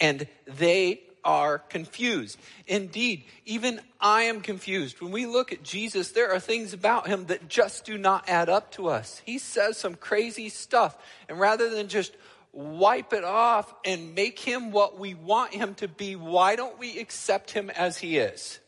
And 0.00 0.26
they 0.46 1.02
are 1.24 1.58
confused. 1.58 2.38
Indeed, 2.66 3.24
even 3.44 3.80
I 4.00 4.22
am 4.22 4.40
confused. 4.40 5.00
When 5.00 5.12
we 5.12 5.26
look 5.26 5.52
at 5.52 5.62
Jesus, 5.62 6.12
there 6.12 6.32
are 6.32 6.40
things 6.40 6.72
about 6.72 7.06
him 7.06 7.26
that 7.26 7.48
just 7.48 7.84
do 7.84 7.98
not 7.98 8.28
add 8.28 8.48
up 8.48 8.72
to 8.72 8.88
us. 8.88 9.20
He 9.24 9.38
says 9.38 9.76
some 9.76 9.94
crazy 9.94 10.48
stuff. 10.48 10.96
And 11.28 11.38
rather 11.38 11.70
than 11.70 11.88
just 11.88 12.16
wipe 12.52 13.12
it 13.12 13.24
off 13.24 13.72
and 13.84 14.14
make 14.14 14.38
him 14.38 14.72
what 14.72 14.98
we 14.98 15.14
want 15.14 15.52
him 15.54 15.74
to 15.76 15.88
be, 15.88 16.16
why 16.16 16.56
don't 16.56 16.78
we 16.78 16.98
accept 16.98 17.50
him 17.50 17.70
as 17.70 17.98
he 17.98 18.18
is? 18.18 18.58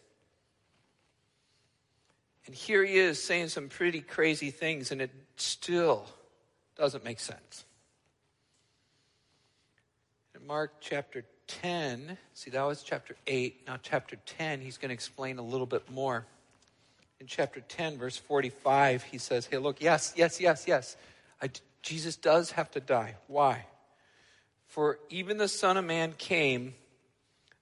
And 2.50 2.56
here 2.56 2.84
he 2.84 2.96
is 2.96 3.22
saying 3.22 3.50
some 3.50 3.68
pretty 3.68 4.00
crazy 4.00 4.50
things, 4.50 4.90
and 4.90 5.00
it 5.00 5.12
still 5.36 6.04
doesn't 6.76 7.04
make 7.04 7.20
sense. 7.20 7.64
In 10.34 10.44
Mark 10.48 10.72
chapter 10.80 11.22
10, 11.46 12.18
see, 12.34 12.50
that 12.50 12.64
was 12.64 12.82
chapter 12.82 13.14
8. 13.28 13.68
Now, 13.68 13.76
chapter 13.80 14.16
10, 14.26 14.62
he's 14.62 14.78
going 14.78 14.88
to 14.88 14.94
explain 14.94 15.38
a 15.38 15.42
little 15.42 15.64
bit 15.64 15.88
more. 15.92 16.26
In 17.20 17.28
chapter 17.28 17.60
10, 17.60 17.98
verse 17.98 18.16
45, 18.16 19.04
he 19.04 19.18
says, 19.18 19.46
Hey, 19.46 19.58
look, 19.58 19.80
yes, 19.80 20.12
yes, 20.16 20.40
yes, 20.40 20.64
yes. 20.66 20.96
I, 21.40 21.50
Jesus 21.82 22.16
does 22.16 22.50
have 22.50 22.68
to 22.72 22.80
die. 22.80 23.14
Why? 23.28 23.64
For 24.66 24.98
even 25.08 25.36
the 25.36 25.46
Son 25.46 25.76
of 25.76 25.84
Man 25.84 26.14
came 26.18 26.74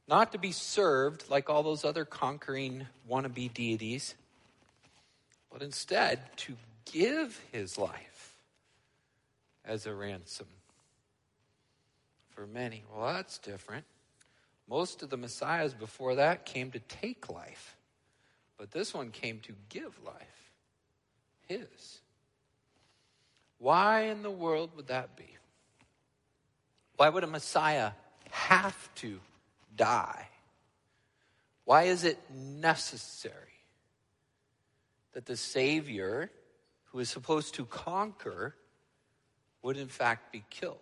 not 0.09 0.33
to 0.33 0.39
be 0.39 0.53
served 0.53 1.29
like 1.29 1.51
all 1.51 1.63
those 1.63 1.85
other 1.85 2.07
conquering 2.07 2.87
wannabe 3.07 3.53
deities, 3.53 4.15
but 5.51 5.63
instead 5.63 6.21
to 6.37 6.57
give 6.93 7.41
his 7.53 7.79
life 7.79 8.35
as 9.65 9.87
a 9.87 9.95
ransom 9.95 10.47
for 12.31 12.47
many. 12.47 12.85
Well, 12.95 13.13
that's 13.13 13.39
different. 13.39 13.85
Most 14.69 15.03
of 15.03 15.11
the 15.11 15.17
messiahs 15.17 15.75
before 15.75 16.17
that 16.17 16.45
came 16.45 16.71
to 16.73 16.79
take 16.79 17.31
life, 17.31 17.77
but 18.57 18.71
this 18.71 18.93
one 18.93 19.11
came 19.11 19.41
to 19.41 19.53
give 19.69 19.99
life. 20.05 20.53
His. 21.47 22.01
Why 23.59 24.03
in 24.03 24.23
the 24.23 24.31
world 24.31 24.71
would 24.77 24.89
that 24.89 25.17
be? 25.17 25.39
Why 26.97 27.09
would 27.09 27.25
a 27.25 27.29
Messiah 27.29 27.93
have 28.31 28.95
to 28.97 29.21
die? 29.77 30.29
Why 31.65 31.85
is 31.85 32.05
it 32.05 32.19
necessary 32.31 33.35
that 35.13 35.27
the 35.27 35.37
Savior, 35.37 36.31
who 36.87 36.99
is 36.99 37.09
supposed 37.09 37.55
to 37.55 37.65
conquer, 37.65 38.55
would 39.63 39.77
in 39.77 39.89
fact 39.89 40.33
be 40.33 40.45
killed? 40.51 40.79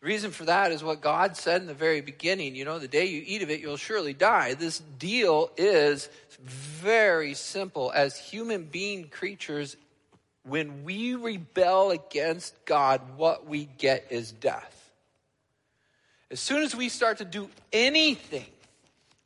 The 0.00 0.06
reason 0.06 0.30
for 0.30 0.44
that 0.44 0.70
is 0.70 0.84
what 0.84 1.00
God 1.00 1.36
said 1.36 1.60
in 1.60 1.66
the 1.66 1.74
very 1.74 2.00
beginning. 2.00 2.54
You 2.54 2.64
know, 2.64 2.78
the 2.78 2.86
day 2.86 3.06
you 3.06 3.22
eat 3.26 3.42
of 3.42 3.50
it, 3.50 3.60
you'll 3.60 3.76
surely 3.76 4.12
die. 4.12 4.54
This 4.54 4.78
deal 4.78 5.50
is 5.56 6.08
very 6.40 7.34
simple. 7.34 7.90
As 7.92 8.16
human 8.16 8.64
being 8.64 9.08
creatures, 9.08 9.76
when 10.44 10.84
we 10.84 11.16
rebel 11.16 11.90
against 11.90 12.64
God, 12.64 13.00
what 13.16 13.46
we 13.46 13.64
get 13.78 14.06
is 14.10 14.30
death. 14.30 14.92
As 16.30 16.38
soon 16.38 16.62
as 16.62 16.76
we 16.76 16.88
start 16.88 17.18
to 17.18 17.24
do 17.24 17.48
anything 17.72 18.46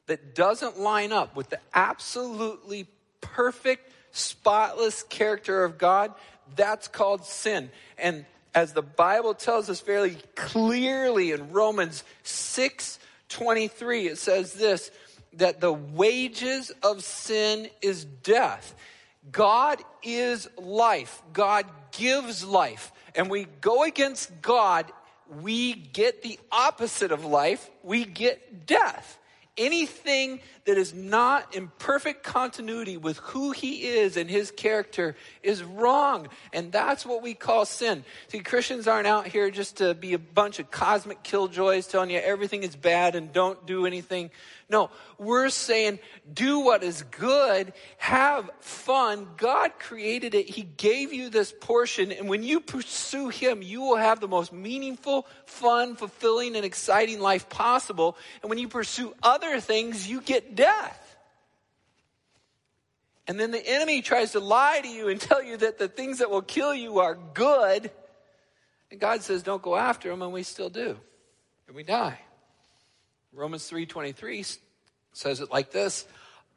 that 0.06 0.34
doesn't 0.34 0.78
line 0.78 1.12
up 1.12 1.36
with 1.36 1.50
the 1.50 1.60
absolutely 1.74 2.86
perfect, 3.20 3.92
spotless 4.10 5.02
character 5.04 5.64
of 5.64 5.78
God, 5.78 6.12
that's 6.56 6.88
called 6.88 7.24
sin. 7.24 7.70
And 7.98 8.24
as 8.54 8.72
the 8.72 8.82
Bible 8.82 9.34
tells 9.34 9.70
us 9.70 9.80
fairly 9.80 10.16
clearly 10.34 11.32
in 11.32 11.52
Romans 11.52 12.04
6 12.22 12.98
23, 13.28 14.08
it 14.08 14.18
says 14.18 14.52
this 14.52 14.90
that 15.34 15.60
the 15.60 15.72
wages 15.72 16.70
of 16.82 17.02
sin 17.02 17.68
is 17.80 18.04
death. 18.04 18.74
God 19.30 19.82
is 20.02 20.48
life. 20.58 21.22
God 21.32 21.64
gives 21.92 22.44
life. 22.44 22.92
And 23.14 23.30
we 23.30 23.46
go 23.60 23.84
against 23.84 24.42
God, 24.42 24.90
we 25.40 25.72
get 25.72 26.22
the 26.22 26.38
opposite 26.50 27.12
of 27.12 27.24
life. 27.24 27.70
We 27.82 28.04
get 28.04 28.66
death. 28.66 29.18
Anything 29.62 30.40
that 30.64 30.76
is 30.76 30.92
not 30.92 31.54
in 31.54 31.70
perfect 31.78 32.24
continuity 32.24 32.96
with 32.96 33.18
who 33.18 33.52
he 33.52 33.84
is 33.86 34.16
and 34.16 34.28
his 34.28 34.50
character 34.50 35.14
is 35.40 35.62
wrong. 35.62 36.26
And 36.52 36.72
that's 36.72 37.06
what 37.06 37.22
we 37.22 37.34
call 37.34 37.64
sin. 37.64 38.04
See, 38.26 38.40
Christians 38.40 38.88
aren't 38.88 39.06
out 39.06 39.28
here 39.28 39.52
just 39.52 39.76
to 39.76 39.94
be 39.94 40.14
a 40.14 40.18
bunch 40.18 40.58
of 40.58 40.72
cosmic 40.72 41.22
killjoys 41.22 41.86
telling 41.86 42.10
you 42.10 42.18
everything 42.18 42.64
is 42.64 42.74
bad 42.74 43.14
and 43.14 43.32
don't 43.32 43.64
do 43.64 43.86
anything. 43.86 44.32
No, 44.72 44.88
we're 45.18 45.50
saying 45.50 45.98
do 46.32 46.60
what 46.60 46.82
is 46.82 47.02
good, 47.02 47.74
have 47.98 48.48
fun. 48.60 49.28
God 49.36 49.78
created 49.78 50.34
it. 50.34 50.48
He 50.48 50.62
gave 50.62 51.12
you 51.12 51.28
this 51.28 51.52
portion. 51.60 52.10
And 52.10 52.26
when 52.26 52.42
you 52.42 52.58
pursue 52.58 53.28
Him, 53.28 53.60
you 53.60 53.82
will 53.82 53.98
have 53.98 54.18
the 54.18 54.28
most 54.28 54.50
meaningful, 54.50 55.26
fun, 55.44 55.94
fulfilling, 55.94 56.56
and 56.56 56.64
exciting 56.64 57.20
life 57.20 57.50
possible. 57.50 58.16
And 58.40 58.48
when 58.48 58.58
you 58.58 58.66
pursue 58.66 59.14
other 59.22 59.60
things, 59.60 60.08
you 60.08 60.22
get 60.22 60.54
death. 60.54 61.16
And 63.28 63.38
then 63.38 63.50
the 63.50 63.64
enemy 63.64 64.00
tries 64.00 64.32
to 64.32 64.40
lie 64.40 64.80
to 64.80 64.88
you 64.88 65.10
and 65.10 65.20
tell 65.20 65.42
you 65.42 65.58
that 65.58 65.78
the 65.78 65.86
things 65.86 66.20
that 66.20 66.30
will 66.30 66.40
kill 66.40 66.74
you 66.74 67.00
are 67.00 67.18
good. 67.34 67.90
And 68.90 68.98
God 68.98 69.20
says, 69.20 69.42
don't 69.42 69.62
go 69.62 69.76
after 69.76 70.08
them, 70.08 70.22
and 70.22 70.32
we 70.32 70.42
still 70.42 70.70
do. 70.70 70.96
And 71.66 71.76
we 71.76 71.82
die. 71.82 72.18
Romans 73.32 73.68
3:23 73.68 74.58
says 75.12 75.40
it 75.40 75.50
like 75.50 75.70
this, 75.70 76.06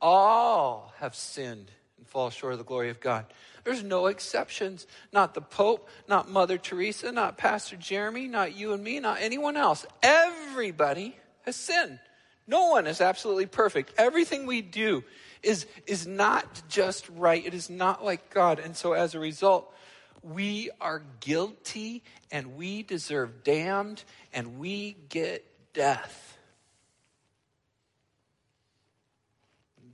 all 0.02 0.94
have 0.98 1.16
sinned 1.16 1.72
and 1.98 2.08
fall 2.08 2.30
short 2.30 2.54
of 2.54 2.60
the 2.60 2.66
glory 2.66 2.90
of 2.90 3.00
God. 3.00 3.26
There's 3.64 3.84
no 3.84 4.06
exceptions. 4.08 4.86
Not 5.12 5.34
the 5.34 5.42
Pope, 5.42 5.90
not 6.08 6.30
Mother 6.30 6.58
Teresa, 6.58 7.12
not 7.12 7.38
Pastor 7.38 7.76
Jeremy, 7.76 8.28
not 8.28 8.56
you 8.56 8.74
and 8.74 8.84
me, 8.84 9.00
not 9.00 9.22
anyone 9.22 9.58
else. 9.58 9.86
Everybody 10.04 11.18
has 11.42 11.56
sinned. 11.56 12.00
No 12.48 12.70
one 12.70 12.86
is 12.86 13.02
absolutely 13.02 13.48
perfect. 13.48 13.94
Everything 13.98 14.46
we 14.46 14.62
do 14.62 15.04
is, 15.42 15.66
is 15.88 16.06
not 16.06 16.62
just 16.70 17.10
right. 17.10 17.44
It 17.44 17.56
is 17.56 17.70
not 17.70 18.04
like 18.04 18.30
God. 18.30 18.60
And 18.60 18.76
so 18.76 18.94
as 18.94 19.16
a 19.16 19.20
result, 19.20 19.74
we 20.22 20.70
are 20.80 21.02
guilty 21.20 22.04
and 22.32 22.56
we 22.56 22.84
deserve 22.84 23.44
damned 23.44 24.04
and 24.32 24.60
we 24.60 24.96
get 25.10 25.44
death. 25.74 26.35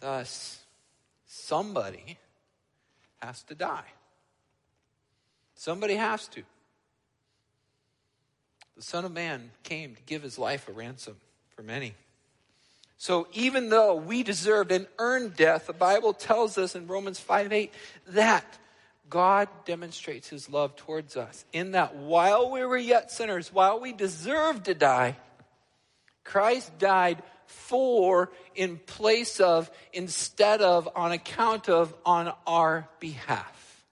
Thus, 0.02 0.60
somebody 1.28 2.18
has 3.22 3.44
to 3.44 3.56
die. 3.56 3.86
Somebody 5.56 5.96
has 5.96 6.28
to. 6.30 6.42
The 8.76 8.82
Son 8.82 9.06
of 9.06 9.12
Man 9.12 9.52
came 9.64 9.96
to 9.96 10.02
give 10.08 10.24
his 10.24 10.40
life 10.40 10.68
a 10.68 10.72
ransom 10.72 11.18
for 11.56 11.62
many. 11.62 11.94
So 12.98 13.28
even 13.34 13.70
though 13.70 13.96
we 13.96 14.24
deserved 14.24 14.72
and 14.72 14.88
earned 14.98 15.36
death, 15.36 15.68
the 15.68 15.74
Bible 15.74 16.14
tells 16.14 16.58
us 16.58 16.76
in 16.76 16.88
Romans 16.88 17.20
5 17.20 17.54
8 17.54 17.74
that 18.08 18.58
God 19.08 19.50
demonstrates 19.66 20.30
his 20.30 20.50
love 20.50 20.76
towards 20.76 21.16
us 21.16 21.46
in 21.54 21.72
that 21.72 21.96
while 21.96 22.50
we 22.50 22.66
were 22.66 22.78
yet 22.78 23.12
sinners, 23.12 23.54
while 23.54 23.80
we 23.80 23.94
deserved 23.94 24.66
to 24.66 24.74
die, 24.74 25.18
Christ 26.24 26.80
died 26.80 27.22
for, 27.52 28.32
in 28.56 28.78
place 28.78 29.40
of, 29.40 29.70
instead 29.94 30.62
of, 30.62 30.90
on 30.96 31.12
account 31.12 31.70
of, 31.70 31.94
on 32.06 32.34
our 32.48 32.88
behalf, 33.00 33.86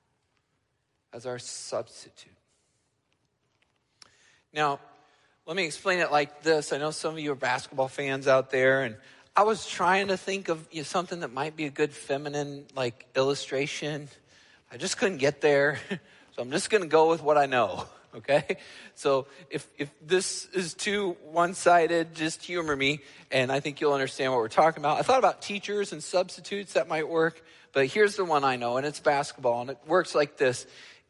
as 1.14 1.26
our 1.26 1.40
substitute. 1.40 2.34
Now, 4.54 4.80
let 5.46 5.56
me 5.56 5.66
explain 5.66 6.00
it 6.00 6.12
like 6.12 6.42
this. 6.42 6.74
I 6.74 6.78
know 6.78 6.92
some 6.92 7.14
of 7.14 7.20
you 7.20 7.32
are 7.32 7.36
basketball 7.36 7.88
fans 7.88 8.28
out 8.28 8.50
there, 8.50 8.84
and 8.84 8.96
I 9.36 9.44
was 9.44 9.68
trying 9.68 10.08
to 10.08 10.18
think 10.18 10.50
of 10.50 10.68
you 10.72 10.80
know, 10.80 10.84
something 10.84 11.20
that 11.20 11.32
might 11.32 11.56
be 11.56 11.66
a 11.66 11.70
good 11.70 11.94
feminine 11.94 12.66
like 12.76 13.06
illustration. 13.16 14.10
I 14.72 14.78
just 14.78 14.98
couldn't 14.98 15.18
get 15.18 15.42
there, 15.42 15.80
so 15.90 16.42
I'm 16.42 16.52
just 16.52 16.70
going 16.70 16.84
to 16.84 16.90
go 16.90 17.10
with 17.10 17.22
what 17.22 17.38
I 17.38 17.46
know. 17.46 17.86
Okay, 18.16 18.58
so 18.96 19.28
if 19.52 19.68
if 19.78 19.92
this 20.02 20.48
is 20.54 20.74
too 20.74 21.16
one-sided, 21.32 22.16
just 22.16 22.42
humor 22.44 22.76
me, 22.76 23.02
and 23.30 23.52
I 23.52 23.60
think 23.60 23.82
you'll 23.82 23.94
understand 23.94 24.32
what 24.32 24.40
we're 24.40 24.48
talking 24.48 24.82
about. 24.82 24.98
I 24.98 25.04
thought 25.04 25.20
about 25.20 25.44
teachers 25.44 25.92
and 25.92 26.04
substitutes 26.04 26.74
that 26.74 26.88
might 26.88 27.08
work, 27.08 27.44
but 27.72 27.86
here's 27.86 28.16
the 28.16 28.26
one 28.26 28.44
I 28.44 28.56
know, 28.56 28.78
and 28.78 28.86
it's 28.86 29.00
basketball, 29.00 29.62
and 29.62 29.70
it 29.70 29.78
works 29.86 30.16
like 30.16 30.38
this 30.38 30.66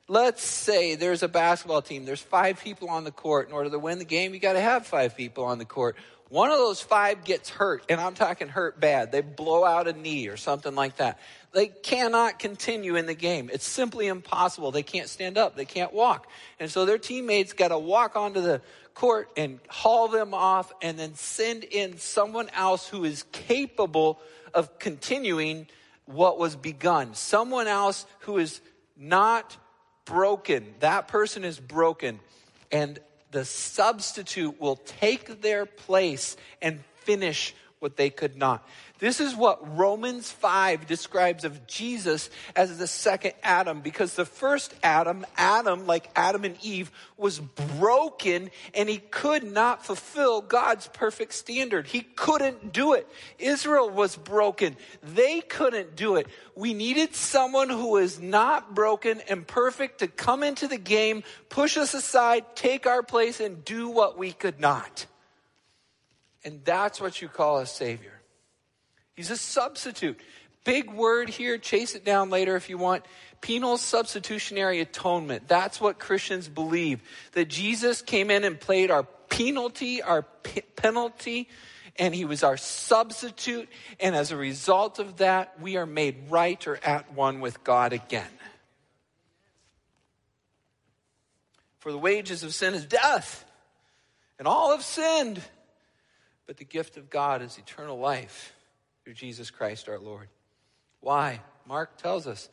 let's 0.09 0.43
say 0.43 0.95
there's 0.95 1.23
a 1.23 1.27
basketball 1.27 1.81
team, 1.81 2.03
there's 2.03 2.21
five 2.21 2.59
people 2.59 2.89
on 2.89 3.03
the 3.05 3.11
court. 3.11 3.47
In 3.47 3.53
order 3.53 3.69
to 3.69 3.79
win 3.79 3.99
the 3.99 4.05
game, 4.05 4.33
you 4.33 4.39
got 4.39 4.53
to 4.53 4.59
have 4.59 4.85
five 4.85 5.15
people 5.15 5.45
on 5.45 5.59
the 5.59 5.65
court. 5.65 5.95
One 6.29 6.51
of 6.51 6.59
those 6.59 6.79
five 6.79 7.23
gets 7.23 7.49
hurt, 7.49 7.83
and 7.89 7.99
I'm 7.99 8.13
talking 8.13 8.49
hurt 8.49 8.79
bad. 8.79 9.11
They 9.11 9.21
blow 9.21 9.65
out 9.65 9.87
a 9.87 9.93
knee 9.93 10.27
or 10.27 10.37
something 10.37 10.75
like 10.75 10.97
that. 10.97 11.19
They 11.53 11.67
cannot 11.67 12.37
continue 12.37 12.95
in 12.95 13.07
the 13.07 13.15
game. 13.15 13.49
It's 13.51 13.67
simply 13.67 14.05
impossible. 14.05 14.71
They 14.71 14.83
can't 14.83 15.09
stand 15.09 15.39
up. 15.39 15.55
They 15.55 15.65
can't 15.65 15.91
walk. 15.91 16.27
And 16.59 16.69
so 16.69 16.85
their 16.85 16.99
teammates 16.99 17.53
got 17.53 17.69
to 17.69 17.79
walk 17.79 18.15
onto 18.15 18.41
the 18.41 18.61
court 18.93 19.31
and 19.37 19.59
haul 19.69 20.07
them 20.07 20.35
off 20.35 20.71
and 20.83 20.99
then 20.99 21.15
send 21.15 21.63
in 21.63 21.97
someone 21.97 22.49
else 22.53 22.87
who 22.87 23.05
is 23.05 23.23
capable 23.31 24.19
of 24.53 24.77
continuing 24.77 25.67
what 26.05 26.37
was 26.37 26.55
begun. 26.55 27.15
Someone 27.15 27.67
else 27.67 28.05
who 28.19 28.37
is 28.37 28.61
not 28.95 29.57
broken. 30.05 30.75
That 30.79 31.07
person 31.07 31.43
is 31.43 31.59
broken. 31.59 32.19
And 32.71 32.99
the 33.31 33.45
substitute 33.45 34.59
will 34.59 34.77
take 34.77 35.41
their 35.41 35.65
place 35.65 36.35
and 36.61 36.83
finish 36.95 37.53
what 37.79 37.95
they 37.95 38.09
could 38.09 38.35
not. 38.35 38.67
This 38.99 39.21
is 39.21 39.33
what 39.33 39.77
Romans 39.77 40.29
5 40.29 40.85
describes 40.85 41.45
of 41.45 41.65
Jesus 41.67 42.29
as 42.53 42.77
the 42.77 42.85
second 42.85 43.31
Adam 43.41 43.79
because 43.79 44.15
the 44.15 44.25
first 44.25 44.73
Adam, 44.83 45.25
Adam, 45.37 45.87
like 45.87 46.09
Adam 46.17 46.43
and 46.43 46.57
Eve, 46.61 46.91
was 47.15 47.39
broken 47.39 48.51
and 48.73 48.89
he 48.89 48.97
could 48.97 49.43
not 49.43 49.85
fulfill 49.85 50.41
God's 50.41 50.87
perfect 50.87 51.33
standard. 51.33 51.87
He 51.87 52.01
couldn't 52.01 52.73
do 52.73 52.91
it. 52.91 53.07
Israel 53.37 53.89
was 53.89 54.17
broken. 54.17 54.75
They 55.01 55.39
couldn't 55.39 55.95
do 55.95 56.17
it. 56.17 56.27
We 56.53 56.73
needed 56.73 57.15
someone 57.15 57.69
who 57.69 57.95
is 57.95 58.19
not 58.19 58.75
broken 58.75 59.21
and 59.29 59.47
perfect 59.47 59.99
to 59.99 60.09
come 60.09 60.43
into 60.43 60.67
the 60.67 60.77
game, 60.77 61.23
push 61.47 61.77
us 61.77 61.93
aside, 61.93 62.43
take 62.53 62.85
our 62.85 63.01
place, 63.01 63.39
and 63.39 63.63
do 63.63 63.87
what 63.87 64.17
we 64.17 64.33
could 64.33 64.59
not. 64.59 65.05
And 66.43 66.65
that's 66.65 66.99
what 66.99 67.21
you 67.21 67.29
call 67.29 67.59
a 67.59 67.65
Savior. 67.65 68.18
He's 69.19 69.31
a 69.31 69.35
substitute. 69.35 70.17
Big 70.63 70.89
word 70.89 71.27
here, 71.27 71.57
chase 71.57 71.93
it 71.93 72.05
down 72.05 72.29
later 72.29 72.55
if 72.55 72.69
you 72.69 72.77
want. 72.77 73.03
Penal 73.41 73.75
substitutionary 73.75 74.79
atonement. 74.79 75.45
That's 75.45 75.81
what 75.81 75.99
Christians 75.99 76.47
believe. 76.47 77.01
That 77.33 77.49
Jesus 77.49 78.01
came 78.01 78.31
in 78.31 78.45
and 78.45 78.57
played 78.57 78.89
our 78.89 79.03
penalty, 79.03 80.01
our 80.01 80.21
p- 80.21 80.61
penalty, 80.61 81.49
and 81.97 82.15
he 82.15 82.23
was 82.23 82.43
our 82.43 82.55
substitute. 82.55 83.67
And 83.99 84.15
as 84.15 84.31
a 84.31 84.37
result 84.37 84.99
of 84.99 85.17
that, 85.17 85.59
we 85.59 85.75
are 85.75 85.85
made 85.85 86.29
right 86.29 86.65
or 86.65 86.79
at 86.81 87.11
one 87.11 87.41
with 87.41 87.61
God 87.61 87.91
again. 87.91 88.31
For 91.79 91.91
the 91.91 91.97
wages 91.97 92.43
of 92.43 92.53
sin 92.53 92.73
is 92.73 92.85
death, 92.85 93.43
and 94.37 94.47
all 94.47 94.71
have 94.71 94.85
sinned. 94.85 95.41
But 96.47 96.55
the 96.55 96.63
gift 96.63 96.95
of 96.95 97.09
God 97.09 97.41
is 97.41 97.57
eternal 97.57 97.99
life 97.99 98.53
through 99.09 99.15
Jesus 99.15 99.49
Christ 99.49 99.89
our 99.89 99.97
Lord. 99.97 100.27
Why? 100.99 101.41
Mark 101.67 101.97
tells 101.97 102.27
us 102.27 102.47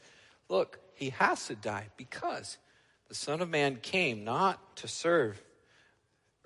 look, 0.49 0.79
he 0.95 1.11
has 1.11 1.49
to 1.49 1.55
die 1.55 1.89
because 1.99 2.57
the 3.11 3.15
Son 3.15 3.43
of 3.43 3.51
Man 3.51 3.77
came 3.77 4.25
not 4.25 4.75
to 4.77 4.89
serve 4.89 5.43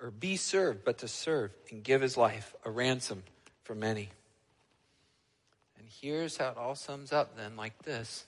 or 0.01 0.11
be 0.11 0.35
served, 0.35 0.83
but 0.83 0.97
to 0.97 1.07
serve 1.07 1.51
and 1.71 1.81
give 1.81 2.01
his 2.01 2.17
life 2.17 2.53
a 2.65 2.69
ransom 2.69 3.23
for 3.63 3.73
many. 3.73 4.09
And 5.77 5.87
here's 6.01 6.35
how 6.35 6.49
it 6.49 6.57
all 6.57 6.75
sums 6.75 7.13
up 7.13 7.37
then 7.37 7.55
like 7.55 7.81
this. 7.83 8.25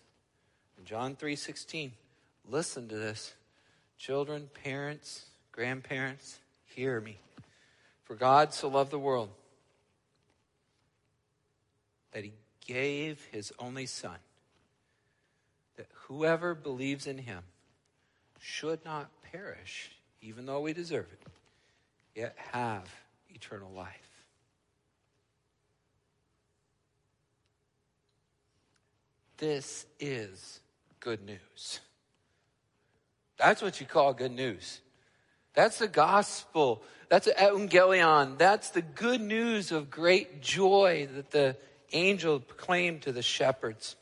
John 0.86 1.17
3:16, 1.17 1.91
listen 2.48 2.88
to 2.88 2.96
this. 2.96 3.34
Children, 3.98 4.50
parents, 4.63 5.26
grandparents, 5.52 6.39
hear 6.63 7.02
me. 7.02 7.19
For 8.06 8.15
God 8.15 8.54
so 8.54 8.69
loved 8.69 8.91
the 8.91 9.00
world 9.00 9.32
that 12.13 12.23
he 12.23 12.34
gave 12.65 13.26
his 13.32 13.52
only 13.60 13.86
son, 13.86 14.17
that 15.76 15.88
whoever 16.08 16.56
believes 16.56 17.08
in 17.08 17.17
him 17.17 17.43
should 18.39 18.84
not 18.86 19.10
perish, 19.32 19.91
even 20.21 20.45
though 20.45 20.62
we 20.62 20.73
deserve 20.73 21.08
it, 21.12 21.28
yet 22.15 22.36
have 22.52 22.88
eternal 23.30 23.71
life. 23.71 23.99
This 29.38 29.86
is 29.99 30.62
good 30.99 31.26
news. 31.26 31.80
That's 33.38 33.62
what 33.62 33.80
you 33.82 33.86
call 33.86 34.13
good 34.13 34.32
news. 34.32 34.80
That's 35.54 35.80
the 35.80 35.88
gospel. 35.88 36.84
That's 37.10 37.26
the 37.26 37.34
evangelion. 37.34 38.38
That's 38.38 38.69
the 38.69 38.82
good 38.82 39.21
news 39.21 39.71
of 39.71 39.89
great 39.89 40.41
joy 40.41 41.08
that 41.13 41.32
the 41.32 41.58
angel 41.93 42.39
proclaimed 42.39 43.03
to 43.03 43.12
the 43.12 43.21
shepherds 43.21 43.95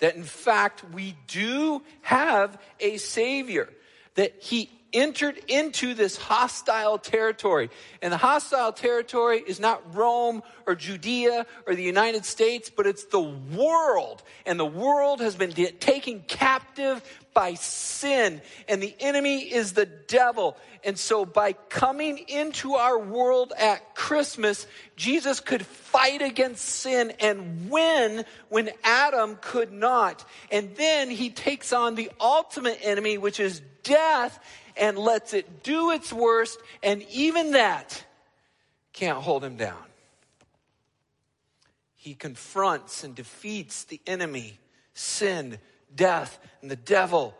that 0.00 0.16
in 0.16 0.24
fact 0.24 0.84
we 0.92 1.14
do 1.28 1.82
have 2.02 2.60
a 2.80 2.96
Savior, 2.96 3.68
that 4.14 4.34
He 4.40 4.70
entered 4.92 5.38
into 5.48 5.94
this 5.94 6.16
hostile 6.16 6.98
territory. 6.98 7.70
And 8.02 8.12
the 8.12 8.16
hostile 8.16 8.72
territory 8.72 9.42
is 9.46 9.60
not 9.60 9.94
Rome 9.94 10.42
or 10.66 10.74
Judea 10.74 11.46
or 11.66 11.74
the 11.74 11.82
United 11.82 12.24
States, 12.24 12.70
but 12.70 12.86
it's 12.86 13.04
the 13.04 13.20
world. 13.20 14.22
And 14.46 14.58
the 14.58 14.66
world 14.66 15.20
has 15.20 15.36
been 15.36 15.52
taken 15.52 16.24
captive 16.26 17.02
by 17.32 17.54
sin, 17.54 18.40
and 18.68 18.82
the 18.82 18.94
enemy 18.98 19.38
is 19.40 19.72
the 19.72 19.86
devil. 19.86 20.56
And 20.82 20.98
so, 20.98 21.24
by 21.24 21.52
coming 21.52 22.18
into 22.18 22.74
our 22.74 22.98
world 22.98 23.52
at 23.56 23.94
Christmas, 23.94 24.66
Jesus 24.96 25.40
could 25.40 25.64
fight 25.64 26.22
against 26.22 26.64
sin 26.64 27.12
and 27.20 27.70
win 27.70 28.24
when 28.48 28.70
Adam 28.82 29.36
could 29.40 29.72
not. 29.72 30.24
And 30.50 30.74
then 30.76 31.10
he 31.10 31.30
takes 31.30 31.72
on 31.72 31.94
the 31.94 32.10
ultimate 32.18 32.78
enemy, 32.82 33.18
which 33.18 33.40
is 33.40 33.60
death, 33.82 34.38
and 34.76 34.98
lets 34.98 35.34
it 35.34 35.62
do 35.62 35.90
its 35.90 36.12
worst, 36.12 36.58
and 36.82 37.02
even 37.10 37.52
that 37.52 38.04
can't 38.92 39.18
hold 39.18 39.44
him 39.44 39.56
down. 39.56 39.82
He 41.96 42.14
confronts 42.14 43.04
and 43.04 43.14
defeats 43.14 43.84
the 43.84 44.00
enemy, 44.06 44.58
sin, 44.94 45.58
death, 45.94 46.38
and 46.62 46.70
the 46.70 46.76
devil. 46.76 47.36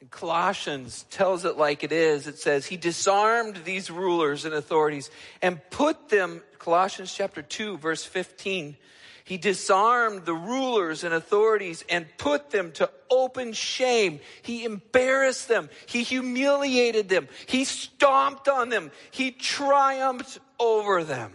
And 0.00 0.10
Colossians 0.10 1.04
tells 1.10 1.44
it 1.44 1.56
like 1.56 1.82
it 1.82 1.92
is. 1.92 2.26
It 2.26 2.38
says, 2.38 2.66
He 2.66 2.76
disarmed 2.76 3.62
these 3.64 3.90
rulers 3.90 4.44
and 4.44 4.54
authorities 4.54 5.10
and 5.40 5.60
put 5.70 6.10
them, 6.10 6.42
Colossians 6.58 7.14
chapter 7.14 7.40
2, 7.40 7.78
verse 7.78 8.04
15, 8.04 8.76
he 9.24 9.36
disarmed 9.36 10.24
the 10.24 10.34
rulers 10.34 11.04
and 11.04 11.14
authorities 11.14 11.84
and 11.88 12.06
put 12.18 12.50
them 12.50 12.72
to 12.72 12.90
open 13.10 13.52
shame. 13.52 14.20
He 14.42 14.64
embarrassed 14.64 15.48
them. 15.48 15.70
He 15.86 16.02
humiliated 16.02 17.08
them. 17.08 17.28
He 17.46 17.64
stomped 17.64 18.48
on 18.48 18.68
them. 18.68 18.90
He 19.10 19.30
triumphed 19.30 20.38
over 20.58 21.04
them. 21.04 21.32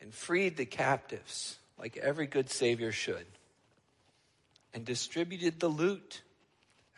And 0.00 0.12
freed 0.12 0.56
the 0.56 0.66
captives 0.66 1.58
like 1.78 1.96
every 1.96 2.26
good 2.26 2.50
Savior 2.50 2.90
should. 2.90 3.26
And 4.74 4.84
distributed 4.84 5.60
the 5.60 5.68
loot 5.68 6.22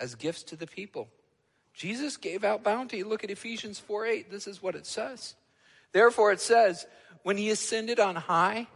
as 0.01 0.15
gifts 0.15 0.45
to 0.45 0.57
the 0.57 0.67
people. 0.67 1.09
Jesus 1.75 2.17
gave 2.17 2.45
out 2.45 2.63
bounty. 2.63 3.03
Look 3.03 3.25
at 3.25 3.31
Ephesians 3.31 3.79
4 3.79 4.07
8. 4.07 4.31
This 4.31 4.47
is 4.47 4.63
what 4.63 4.75
it 4.75 4.87
says. 4.87 5.35
Therefore, 5.93 6.33
it 6.33 6.41
says, 6.41 6.87
when 7.23 7.37
he 7.37 7.51
ascended 7.51 8.01
on 8.01 8.17
high, 8.17 8.67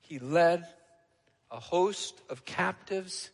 he 0.00 0.18
led 0.18 0.66
a 1.50 1.58
host 1.58 2.20
of 2.28 2.44
captives, 2.44 3.30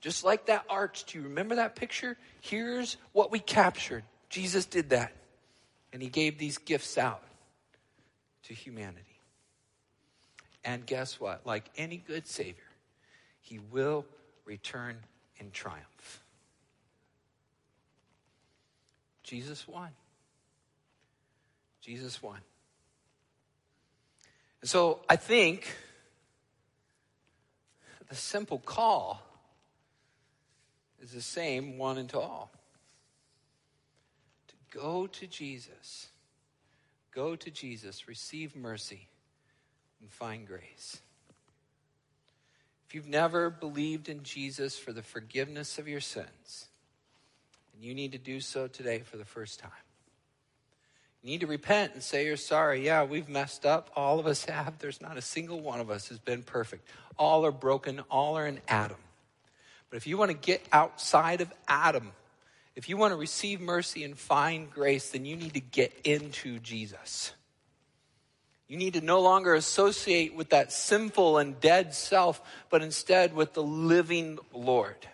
just 0.00 0.24
like 0.24 0.46
that 0.46 0.64
arch. 0.68 1.04
Do 1.04 1.18
you 1.18 1.24
remember 1.24 1.56
that 1.56 1.76
picture? 1.76 2.16
Here's 2.40 2.96
what 3.12 3.30
we 3.30 3.38
captured. 3.38 4.04
Jesus 4.28 4.64
did 4.64 4.90
that. 4.90 5.12
And 5.92 6.02
he 6.02 6.08
gave 6.08 6.38
these 6.38 6.58
gifts 6.58 6.98
out 6.98 7.22
to 8.44 8.54
humanity. 8.54 9.02
And 10.64 10.84
guess 10.84 11.20
what? 11.20 11.46
Like 11.46 11.70
any 11.76 11.96
good 11.96 12.26
Savior, 12.26 12.62
he 13.40 13.58
will 13.70 14.04
return 14.44 14.96
in 15.38 15.50
triumph. 15.50 16.22
Jesus 19.22 19.66
won. 19.66 19.90
Jesus 21.86 22.20
won. 22.20 22.40
And 24.60 24.68
so 24.68 25.00
I 25.08 25.14
think 25.14 25.72
the 28.08 28.16
simple 28.16 28.58
call 28.58 29.22
is 31.00 31.12
the 31.12 31.20
same 31.20 31.78
one 31.78 31.96
and 31.96 32.08
to 32.08 32.18
all. 32.18 32.50
To 34.48 34.54
go 34.76 35.06
to 35.06 35.26
Jesus. 35.28 36.08
Go 37.14 37.36
to 37.36 37.50
Jesus, 37.52 38.08
receive 38.08 38.56
mercy, 38.56 39.06
and 40.00 40.10
find 40.10 40.44
grace. 40.44 41.00
If 42.88 42.96
you've 42.96 43.06
never 43.06 43.48
believed 43.48 44.08
in 44.08 44.24
Jesus 44.24 44.76
for 44.76 44.92
the 44.92 45.02
forgiveness 45.02 45.78
of 45.78 45.86
your 45.86 46.00
sins, 46.00 46.66
and 47.72 47.84
you 47.84 47.94
need 47.94 48.10
to 48.10 48.18
do 48.18 48.40
so 48.40 48.66
today 48.66 48.98
for 48.98 49.16
the 49.16 49.24
first 49.24 49.60
time. 49.60 49.70
You 51.26 51.32
need 51.32 51.40
to 51.40 51.48
repent 51.48 51.94
and 51.94 52.00
say 52.04 52.24
you're 52.24 52.36
sorry. 52.36 52.86
Yeah, 52.86 53.02
we've 53.02 53.28
messed 53.28 53.66
up. 53.66 53.90
All 53.96 54.20
of 54.20 54.28
us 54.28 54.44
have. 54.44 54.78
There's 54.78 55.00
not 55.00 55.16
a 55.16 55.20
single 55.20 55.60
one 55.60 55.80
of 55.80 55.90
us 55.90 56.06
has 56.06 56.20
been 56.20 56.44
perfect. 56.44 56.86
All 57.18 57.44
are 57.44 57.50
broken. 57.50 57.98
All 58.08 58.38
are 58.38 58.46
in 58.46 58.60
Adam. 58.68 58.98
But 59.90 59.96
if 59.96 60.06
you 60.06 60.18
want 60.18 60.30
to 60.30 60.36
get 60.36 60.64
outside 60.70 61.40
of 61.40 61.52
Adam, 61.66 62.12
if 62.76 62.88
you 62.88 62.96
want 62.96 63.10
to 63.10 63.16
receive 63.16 63.60
mercy 63.60 64.04
and 64.04 64.16
find 64.16 64.70
grace, 64.70 65.10
then 65.10 65.24
you 65.24 65.34
need 65.34 65.54
to 65.54 65.60
get 65.60 65.92
into 66.04 66.60
Jesus. 66.60 67.32
You 68.68 68.76
need 68.76 68.94
to 68.94 69.00
no 69.00 69.20
longer 69.20 69.54
associate 69.54 70.36
with 70.36 70.50
that 70.50 70.72
sinful 70.72 71.38
and 71.38 71.58
dead 71.60 71.92
self, 71.92 72.40
but 72.70 72.82
instead 72.82 73.34
with 73.34 73.52
the 73.52 73.64
living 73.64 74.38
Lord. 74.54 75.08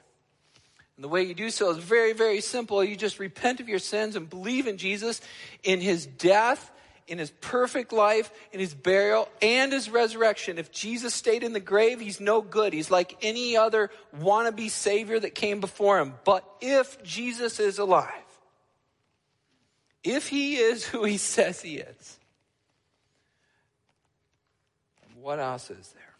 And 1.02 1.10
the 1.10 1.12
way 1.12 1.24
you 1.24 1.34
do 1.34 1.50
so 1.50 1.68
is 1.72 1.78
very, 1.78 2.12
very 2.12 2.40
simple. 2.40 2.84
You 2.84 2.94
just 2.94 3.18
repent 3.18 3.58
of 3.58 3.68
your 3.68 3.80
sins 3.80 4.14
and 4.14 4.30
believe 4.30 4.68
in 4.68 4.76
Jesus, 4.76 5.20
in 5.64 5.80
his 5.80 6.06
death, 6.06 6.70
in 7.08 7.18
his 7.18 7.32
perfect 7.40 7.92
life, 7.92 8.30
in 8.52 8.60
his 8.60 8.72
burial, 8.72 9.28
and 9.42 9.72
his 9.72 9.90
resurrection. 9.90 10.58
If 10.58 10.70
Jesus 10.70 11.12
stayed 11.12 11.42
in 11.42 11.54
the 11.54 11.58
grave, 11.58 11.98
he's 11.98 12.20
no 12.20 12.40
good. 12.40 12.72
He's 12.72 12.88
like 12.88 13.16
any 13.20 13.56
other 13.56 13.90
wannabe 14.16 14.70
savior 14.70 15.18
that 15.18 15.34
came 15.34 15.58
before 15.58 15.98
him. 15.98 16.14
But 16.24 16.48
if 16.60 17.02
Jesus 17.02 17.58
is 17.58 17.80
alive, 17.80 18.06
if 20.04 20.28
he 20.28 20.54
is 20.54 20.86
who 20.86 21.02
he 21.02 21.16
says 21.18 21.60
he 21.60 21.78
is, 21.78 22.20
what 25.20 25.40
else 25.40 25.68
is 25.68 25.88
there? 25.96 26.11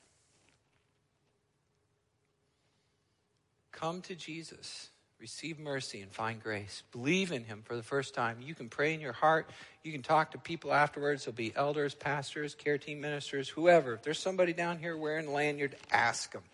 Come 3.83 4.01
to 4.03 4.15
Jesus, 4.15 4.91
receive 5.19 5.59
mercy, 5.59 6.03
and 6.03 6.13
find 6.13 6.41
grace. 6.41 6.85
Believe 6.93 7.33
in 7.33 7.43
Him 7.43 7.63
for 7.65 7.75
the 7.75 7.83
first 7.83 8.15
time. 8.15 8.37
You 8.41 8.55
can 8.55 8.69
pray 8.69 8.95
in 8.95 9.01
your 9.01 9.13
heart. 9.13 9.51
You 9.83 9.91
can 9.91 10.03
talk 10.03 10.31
to 10.31 10.39
people 10.39 10.73
afterwards. 10.73 11.25
There'll 11.25 11.35
be 11.35 11.53
elders, 11.57 11.93
pastors, 11.93 12.55
care 12.55 12.79
team 12.79 13.01
ministers, 13.01 13.49
whoever. 13.49 13.95
If 13.95 14.05
there's 14.05 14.21
somebody 14.21 14.53
down 14.53 14.79
here 14.79 14.97
wearing 14.97 15.27
a 15.27 15.33
lanyard, 15.33 15.75
ask 15.91 16.31
them. 16.31 16.45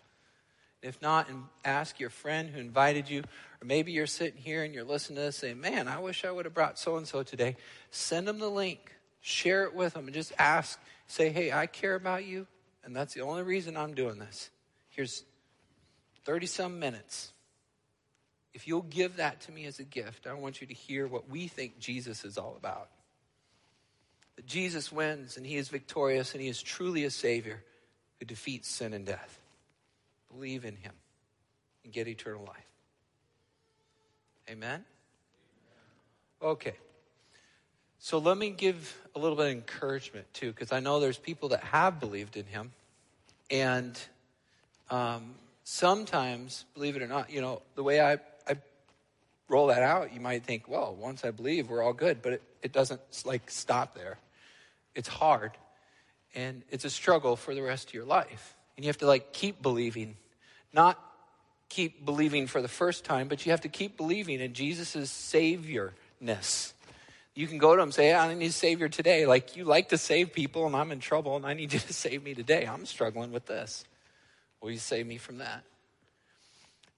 If 0.81 1.03
not, 1.03 1.29
ask 1.63 1.99
your 1.99 2.09
friend 2.09 2.49
who 2.49 2.59
invited 2.59 3.07
you. 3.07 3.19
Or 3.61 3.65
maybe 3.65 3.91
you're 3.91 4.07
sitting 4.07 4.41
here 4.41 4.63
and 4.63 4.73
you're 4.73 4.83
listening 4.83 5.17
to 5.17 5.21
this 5.21 5.35
saying, 5.35 5.61
Man, 5.61 5.87
I 5.87 5.99
wish 5.99 6.25
I 6.25 6.31
would 6.31 6.45
have 6.45 6.55
brought 6.55 6.79
so 6.79 6.97
and 6.97 7.07
so 7.07 7.21
today. 7.21 7.57
Send 7.91 8.27
them 8.27 8.39
the 8.39 8.49
link, 8.49 8.91
share 9.21 9.65
it 9.65 9.75
with 9.75 9.93
them, 9.93 10.05
and 10.05 10.15
just 10.15 10.33
ask, 10.39 10.79
say, 11.05 11.29
Hey, 11.29 11.51
I 11.51 11.67
care 11.67 11.93
about 11.93 12.25
you, 12.25 12.47
and 12.83 12.95
that's 12.95 13.13
the 13.13 13.21
only 13.21 13.43
reason 13.43 13.77
I'm 13.77 13.93
doing 13.93 14.17
this. 14.17 14.49
Here's 14.89 15.25
30 16.29 16.45
some 16.45 16.79
minutes. 16.79 17.31
If 18.53 18.67
you'll 18.67 18.83
give 18.83 19.15
that 19.15 19.41
to 19.41 19.51
me 19.51 19.65
as 19.65 19.79
a 19.79 19.83
gift, 19.83 20.27
I 20.27 20.33
want 20.33 20.61
you 20.61 20.67
to 20.67 20.75
hear 20.75 21.07
what 21.07 21.27
we 21.27 21.47
think 21.47 21.79
Jesus 21.79 22.23
is 22.23 22.37
all 22.37 22.53
about. 22.55 22.87
That 24.35 24.45
Jesus 24.45 24.91
wins 24.91 25.37
and 25.37 25.45
he 25.45 25.55
is 25.55 25.69
victorious 25.69 26.33
and 26.33 26.41
he 26.43 26.47
is 26.47 26.61
truly 26.61 27.03
a 27.03 27.09
Savior 27.09 27.63
who 28.19 28.27
defeats 28.27 28.67
sin 28.67 28.93
and 28.93 29.07
death. 29.07 29.39
Believe 30.31 30.65
in 30.65 30.75
him 30.75 30.91
and 31.83 31.91
get 31.91 32.07
eternal 32.07 32.43
life. 32.45 32.67
Amen? 34.51 34.85
Okay. 36.43 36.75
So 37.97 38.19
let 38.19 38.37
me 38.37 38.51
give 38.51 38.95
a 39.15 39.19
little 39.19 39.35
bit 39.35 39.47
of 39.47 39.51
encouragement 39.53 40.31
too, 40.35 40.51
because 40.51 40.71
I 40.71 40.79
know 40.79 40.99
there's 40.99 41.17
people 41.17 41.49
that 41.49 41.63
have 41.63 41.99
believed 41.99 42.37
in 42.37 42.45
him. 42.45 42.71
And 43.49 43.99
um, 44.91 45.33
sometimes, 45.69 46.65
believe 46.73 46.95
it 46.95 47.03
or 47.03 47.07
not, 47.07 47.29
you 47.29 47.41
know, 47.41 47.61
the 47.75 47.83
way 47.83 48.01
I, 48.01 48.13
I 48.47 48.57
roll 49.47 49.67
that 49.67 49.83
out, 49.83 50.11
you 50.11 50.19
might 50.19 50.43
think, 50.43 50.67
well, 50.67 50.95
once 50.99 51.23
I 51.23 51.29
believe, 51.29 51.69
we're 51.69 51.83
all 51.83 51.93
good. 51.93 52.23
But 52.23 52.33
it, 52.33 52.43
it 52.63 52.73
doesn't 52.73 52.99
like 53.23 53.51
stop 53.51 53.93
there. 53.93 54.17
It's 54.95 55.07
hard. 55.07 55.51
And 56.33 56.63
it's 56.71 56.85
a 56.85 56.89
struggle 56.89 57.35
for 57.35 57.53
the 57.53 57.61
rest 57.61 57.89
of 57.89 57.93
your 57.93 58.05
life. 58.05 58.55
And 58.75 58.83
you 58.83 58.89
have 58.89 58.97
to 58.97 59.05
like 59.05 59.31
keep 59.31 59.61
believing, 59.61 60.17
not 60.73 60.99
keep 61.69 62.03
believing 62.03 62.47
for 62.47 62.63
the 62.63 62.67
first 62.67 63.05
time, 63.05 63.27
but 63.27 63.45
you 63.45 63.51
have 63.51 63.61
to 63.61 63.69
keep 63.69 63.95
believing 63.95 64.39
in 64.39 64.53
Jesus' 64.53 65.11
saviorness. 65.11 66.73
You 67.35 67.45
can 67.45 67.59
go 67.59 67.75
to 67.75 67.81
him 67.81 67.89
and 67.89 67.93
say, 67.93 68.13
I 68.15 68.33
need 68.33 68.47
a 68.47 68.51
savior 68.51 68.89
today. 68.89 69.27
Like 69.27 69.55
you 69.55 69.65
like 69.65 69.89
to 69.89 69.99
save 69.99 70.33
people 70.33 70.65
and 70.65 70.75
I'm 70.75 70.91
in 70.91 70.99
trouble 70.99 71.35
and 71.35 71.45
I 71.45 71.53
need 71.53 71.73
you 71.73 71.79
to 71.79 71.93
save 72.05 72.23
me 72.23 72.33
today. 72.33 72.65
I'm 72.65 72.87
struggling 72.87 73.31
with 73.31 73.45
this. 73.45 73.85
Will 74.61 74.71
you 74.71 74.77
save 74.77 75.07
me 75.07 75.17
from 75.17 75.37
that? 75.37 75.63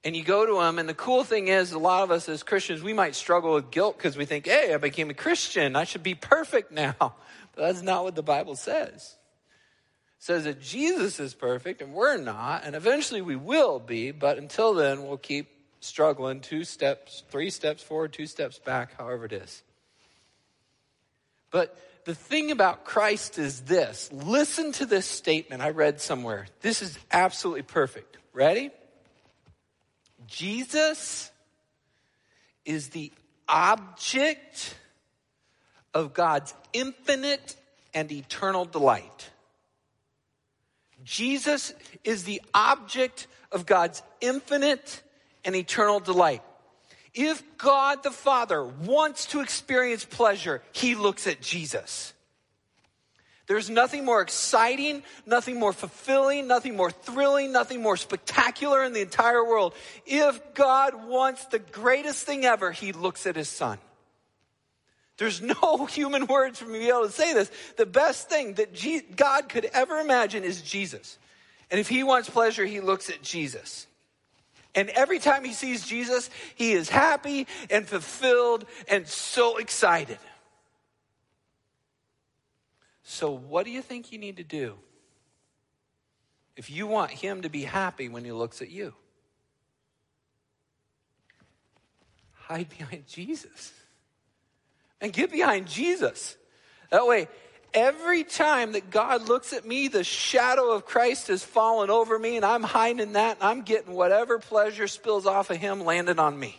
And 0.04 0.16
you 0.16 0.24
go 0.24 0.46
to 0.46 0.60
him, 0.62 0.80
and 0.80 0.90
the 0.90 0.96
cool 0.96 1.24
thing 1.24 1.48
is, 1.48 1.74
a 1.74 1.80
lot 1.80 2.04
of 2.04 2.10
us 2.10 2.28
as 2.28 2.42
Christians, 2.42 2.82
we 2.82 2.94
might 2.94 3.14
struggle 3.14 3.54
with 3.54 3.70
guilt 3.70 3.98
because 3.98 4.18
we 4.18 4.26
think, 4.26 4.48
hey, 4.48 4.74
I 4.74 4.78
became 4.78 5.12
a 5.12 5.14
Christian. 5.14 5.76
I 5.76 5.84
should 5.84 6.04
be 6.04 6.16
perfect 6.16 6.72
now. 6.72 6.96
But 7.54 7.64
that's 7.64 7.82
not 7.82 8.06
what 8.06 8.16
the 8.16 8.24
Bible 8.24 8.56
says. 8.56 9.18
It 10.18 10.24
says 10.24 10.46
that 10.46 10.62
Jesus 10.62 11.20
is 11.20 11.34
perfect 11.34 11.82
and 11.82 11.94
we're 11.94 12.16
not, 12.16 12.64
and 12.64 12.78
eventually 12.78 13.22
we 13.22 13.36
will 13.36 13.78
be, 13.78 14.12
but 14.12 14.38
until 14.38 14.74
then, 14.74 15.06
we'll 15.06 15.18
keep 15.18 15.50
struggling 15.82 16.40
two 16.40 16.64
steps, 16.64 17.24
three 17.30 17.50
steps 17.50 17.84
forward, 17.84 18.14
two 18.14 18.26
steps 18.26 18.58
back, 18.58 18.98
however 18.98 19.26
it 19.26 19.34
is. 19.34 19.64
But 21.52 21.78
the 22.06 22.16
thing 22.16 22.52
about 22.52 22.84
Christ 22.84 23.38
is 23.38 23.62
this 23.62 24.12
listen 24.12 24.72
to 24.74 24.86
this 24.86 25.06
statement 25.06 25.62
I 25.62 25.70
read 25.70 26.02
somewhere. 26.02 26.48
This 26.62 26.82
is 26.82 26.98
absolutely 27.12 27.64
perfect. 27.64 28.18
Ready? 28.34 28.72
Jesus 30.28 31.32
is 32.66 32.90
the 32.90 33.12
object 33.50 34.76
of 35.94 36.14
God's 36.14 36.54
infinite 36.74 37.56
and 37.94 38.12
eternal 38.12 38.66
delight. 38.66 39.30
Jesus 41.04 41.74
is 42.04 42.24
the 42.24 42.42
object 42.54 43.28
of 43.52 43.66
God's 43.66 44.02
infinite 44.22 45.02
and 45.44 45.56
eternal 45.56 46.00
delight. 46.00 46.44
If 47.14 47.44
God 47.58 48.04
the 48.04 48.12
Father 48.12 48.64
wants 48.64 49.26
to 49.28 49.42
experience 49.42 50.06
pleasure, 50.06 50.62
he 50.72 50.96
looks 50.96 51.28
at 51.28 51.42
Jesus. 51.42 52.14
There's 53.48 53.70
nothing 53.70 54.06
more 54.06 54.22
exciting, 54.22 55.04
nothing 55.26 55.60
more 55.60 55.74
fulfilling, 55.74 56.48
nothing 56.48 56.78
more 56.78 56.90
thrilling, 56.90 57.52
nothing 57.52 57.82
more 57.82 57.98
spectacular 57.98 58.82
in 58.84 58.94
the 58.94 59.02
entire 59.02 59.44
world. 59.44 59.74
If 60.06 60.54
God 60.54 61.06
wants 61.08 61.44
the 61.46 61.60
greatest 61.60 62.26
thing 62.26 62.46
ever, 62.46 62.72
he 62.72 62.94
looks 62.94 63.28
at 63.28 63.36
his 63.36 63.50
son. 63.50 63.78
There's 65.18 65.42
no 65.42 65.86
human 65.90 66.28
words 66.28 66.60
for 66.60 66.66
me 66.66 66.80
to 66.80 66.80
be 66.80 66.90
able 66.90 67.08
to 67.08 67.12
say 67.12 67.34
this. 67.34 67.52
The 67.76 67.86
best 67.86 68.30
thing 68.30 68.54
that 68.54 68.74
God 69.18 69.50
could 69.50 69.66
ever 69.66 70.00
imagine 70.00 70.46
is 70.46 70.62
Jesus. 70.62 71.18
And 71.70 71.78
if 71.78 71.90
he 71.90 72.04
wants 72.04 72.30
pleasure, 72.30 72.66
he 72.66 72.80
looks 72.80 73.10
at 73.10 73.22
Jesus. 73.22 73.86
And 74.74 74.90
every 74.90 75.20
time 75.20 75.44
he 75.44 75.54
sees 75.54 75.86
Jesus, 75.86 76.30
he 76.56 76.72
is 76.74 76.90
happy 76.90 77.48
and 77.70 77.88
fulfilled 77.88 78.66
and 78.88 79.08
so 79.08 79.58
excited. 79.58 80.20
So, 83.04 83.32
what 83.32 83.66
do 83.66 83.72
you 83.72 83.82
think 83.82 84.12
you 84.12 84.18
need 84.18 84.38
to 84.38 84.44
do 84.44 84.76
if 86.56 86.70
you 86.70 86.88
want 86.88 87.12
him 87.12 87.42
to 87.42 87.50
be 87.50 87.64
happy 87.64 88.08
when 88.08 88.24
he 88.24 88.32
looks 88.32 88.62
at 88.62 88.70
you? 88.70 88.94
hide 92.52 92.70
behind 92.70 93.08
Jesus. 93.08 93.72
And 95.00 95.12
get 95.12 95.32
behind 95.32 95.68
Jesus. 95.68 96.38
That 96.90 97.08
way, 97.08 97.28
every 97.74 98.24
time 98.24 98.74
that 98.74 98.90
God 98.90 99.28
looks 99.28 99.54
at 99.54 99.66
me, 99.66 99.88
the 99.88 100.04
shadow 100.04 100.72
of 100.72 100.86
Christ 100.86 101.28
has 101.28 101.44
fallen 101.44 101.90
over 101.90 102.18
me, 102.18 102.36
and 102.36 102.46
I'm 102.46 102.64
hiding 102.64 103.14
that, 103.14 103.38
and 103.38 103.44
I'm 103.44 103.62
getting 103.62 103.94
whatever 103.94 104.40
pleasure 104.40 104.88
spills 104.88 105.26
off 105.26 105.50
of 105.50 105.58
him 105.58 105.86
landed 105.86 106.20
on 106.20 106.40
me. 106.40 106.58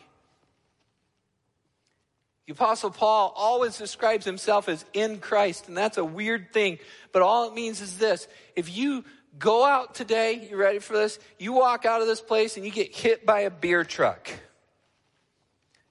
The 2.46 2.52
Apostle 2.52 2.90
Paul 2.90 3.32
always 3.36 3.78
describes 3.78 4.24
himself 4.24 4.68
as 4.68 4.84
in 4.92 5.18
Christ, 5.18 5.68
and 5.68 5.76
that's 5.76 5.96
a 5.96 6.04
weird 6.04 6.52
thing, 6.52 6.78
but 7.12 7.22
all 7.22 7.48
it 7.48 7.54
means 7.54 7.80
is 7.80 7.98
this. 7.98 8.26
If 8.56 8.76
you 8.76 9.04
go 9.38 9.64
out 9.64 9.94
today, 9.94 10.48
you 10.50 10.56
ready 10.56 10.80
for 10.80 10.94
this? 10.94 11.18
You 11.38 11.52
walk 11.52 11.86
out 11.86 12.00
of 12.00 12.08
this 12.08 12.20
place 12.20 12.56
and 12.56 12.66
you 12.66 12.72
get 12.72 12.94
hit 12.94 13.24
by 13.24 13.40
a 13.40 13.50
beer 13.50 13.84
truck. 13.84 14.28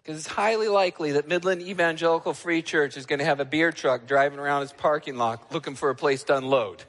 Because 0.04 0.18
it's 0.18 0.28
highly 0.28 0.68
likely 0.68 1.12
that 1.14 1.28
Midland 1.28 1.62
Evangelical 1.62 2.34
Free 2.34 2.62
Church 2.62 2.98
is 2.98 3.06
going 3.06 3.20
to 3.20 3.26
have 3.26 3.40
a 3.40 3.46
beer 3.46 3.72
truck 3.72 4.08
driving 4.08 4.40
around 4.40 4.64
its 4.64 4.74
parking 4.74 5.16
lot 5.16 5.52
looking 5.52 5.76
for 5.76 5.90
a 5.90 5.96
place 5.96 6.24
to 6.24 6.38
unload. 6.38 6.84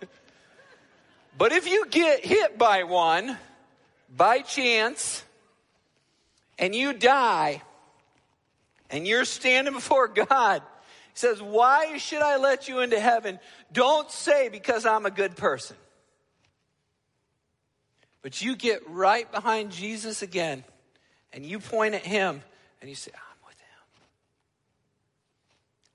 but 1.39 1.53
if 1.53 1.69
you 1.69 1.87
get 1.91 2.25
hit 2.25 2.57
by 2.57 2.85
one 2.85 3.37
by 4.15 4.41
chance 4.41 5.25
and 6.59 6.75
you 6.75 6.95
die 6.95 7.61
and 8.89 9.07
you're 9.07 9.27
standing 9.27 9.75
before 9.75 10.09
God, 10.09 10.63
He 11.13 11.19
says, 11.19 11.43
Why 11.43 11.99
should 11.99 12.23
I 12.23 12.39
let 12.39 12.67
you 12.67 12.81
into 12.81 12.99
heaven? 12.99 13.39
Don't 13.73 14.11
say 14.11 14.49
because 14.49 14.87
I'm 14.87 15.05
a 15.05 15.11
good 15.11 15.37
person. 15.37 15.77
But 18.23 18.41
you 18.41 18.57
get 18.57 18.89
right 18.89 19.31
behind 19.31 19.71
Jesus 19.71 20.23
again 20.23 20.65
and 21.33 21.45
you 21.45 21.59
point 21.59 21.95
at 21.95 22.07
Him 22.07 22.43
and 22.83 22.89
you 22.89 22.97
say, 22.97 23.13
I'm 23.15 23.47
with 23.47 23.59
him. 23.61 24.03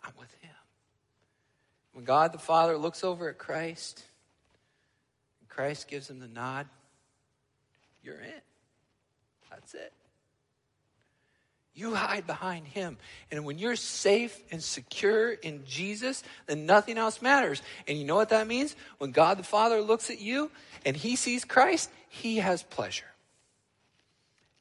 I'm 0.03 0.13
with 0.17 0.33
him. 0.41 0.55
When 1.91 2.05
God 2.05 2.31
the 2.31 2.39
Father 2.39 2.77
looks 2.77 3.03
over 3.03 3.29
at 3.29 3.37
Christ, 3.37 4.01
and 5.41 5.49
Christ 5.49 5.89
gives 5.89 6.09
him 6.09 6.19
the 6.19 6.29
nod, 6.29 6.65
you're 8.01 8.21
in. 8.21 8.41
That's 9.51 9.73
it. 9.73 9.91
You 11.73 11.93
hide 11.93 12.25
behind 12.25 12.65
him. 12.67 12.97
And 13.31 13.43
when 13.43 13.59
you're 13.59 13.75
safe 13.75 14.41
and 14.49 14.63
secure 14.63 15.31
in 15.31 15.65
Jesus, 15.65 16.23
then 16.45 16.65
nothing 16.65 16.97
else 16.97 17.21
matters. 17.21 17.61
And 17.85 17.97
you 17.97 18.05
know 18.05 18.15
what 18.15 18.29
that 18.29 18.47
means? 18.47 18.77
When 18.97 19.11
God 19.11 19.37
the 19.37 19.43
Father 19.43 19.81
looks 19.81 20.09
at 20.09 20.21
you 20.21 20.51
and 20.85 20.95
he 20.95 21.17
sees 21.17 21.43
Christ, 21.43 21.91
he 22.07 22.37
has 22.37 22.63
pleasure. 22.63 23.05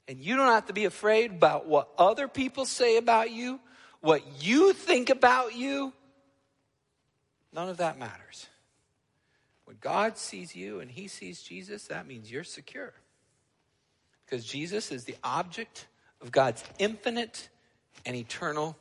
And 0.08 0.20
you 0.20 0.36
don't 0.36 0.46
have 0.46 0.66
to 0.66 0.72
be 0.72 0.84
afraid 0.84 1.32
about 1.32 1.66
what 1.66 1.88
other 1.98 2.28
people 2.28 2.64
say 2.64 2.96
about 2.96 3.30
you, 3.30 3.60
what 4.00 4.22
you 4.40 4.72
think 4.72 5.10
about 5.10 5.54
you. 5.54 5.92
None 7.52 7.68
of 7.68 7.78
that 7.78 7.98
matters. 7.98 8.46
When 9.64 9.76
God 9.80 10.16
sees 10.16 10.54
you 10.54 10.80
and 10.80 10.90
he 10.90 11.08
sees 11.08 11.42
Jesus, 11.42 11.88
that 11.88 12.06
means 12.06 12.30
you're 12.30 12.44
secure. 12.44 12.92
Because 14.24 14.44
Jesus 14.44 14.92
is 14.92 15.04
the 15.04 15.16
object 15.24 15.86
of 16.20 16.30
God's 16.30 16.62
infinite 16.78 17.48
and 18.04 18.14
eternal 18.14 18.76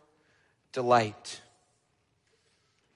delight. 0.74 1.42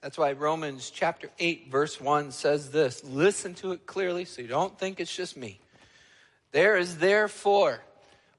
That's 0.02 0.18
why 0.18 0.34
Romans 0.34 0.92
chapter 0.92 1.30
8, 1.39 1.72
verse 1.72 2.00
1 2.00 2.32
says 2.32 2.70
this. 2.72 3.04
Listen 3.04 3.54
to 3.56 3.72
it 3.72 3.86
clearly 3.86 4.26
so 4.26 4.42
you 4.42 4.48
don't 4.48 4.78
think 4.78 5.00
it's 5.00 5.15
just 5.15 5.36
me. 5.36 5.60
There 6.52 6.78
is 6.78 6.98
therefore 6.98 7.82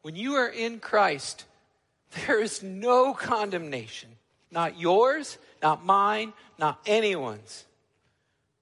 when 0.02 0.16
you 0.16 0.34
are 0.34 0.48
in 0.48 0.80
Christ, 0.80 1.44
there 2.26 2.40
is 2.40 2.62
no 2.62 3.14
condemnation, 3.14 4.10
not 4.50 4.78
yours, 4.78 5.38
not 5.62 5.84
mine, 5.84 6.32
not 6.58 6.80
anyone's, 6.86 7.64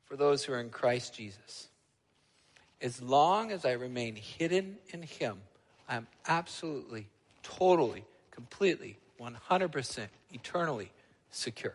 for 0.05 0.17
those 0.17 0.45
who 0.45 0.53
are 0.53 0.61
in 0.61 0.71
Christ 0.71 1.15
Jesus. 1.15 1.69
As 2.81 3.03
long 3.03 3.51
as 3.51 3.65
I 3.65 3.73
remain 3.73 4.17
hidden 4.17 4.77
in 4.91 5.03
Him, 5.03 5.39
I 5.89 5.97
am 5.97 6.07
absolutely, 6.27 7.09
totally, 7.43 8.05
completely, 8.31 8.99
100% 9.21 10.07
eternally 10.33 10.91
secure. 11.31 11.75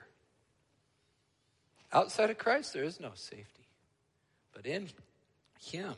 Outside 1.91 2.29
of 2.29 2.37
Christ, 2.37 2.73
there 2.73 2.83
is 2.83 2.99
no 2.99 3.11
safety. 3.15 3.67
But 4.53 4.65
in 4.65 4.87
Him, 5.59 5.93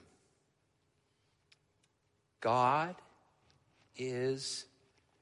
God 2.42 2.96
is 3.98 4.66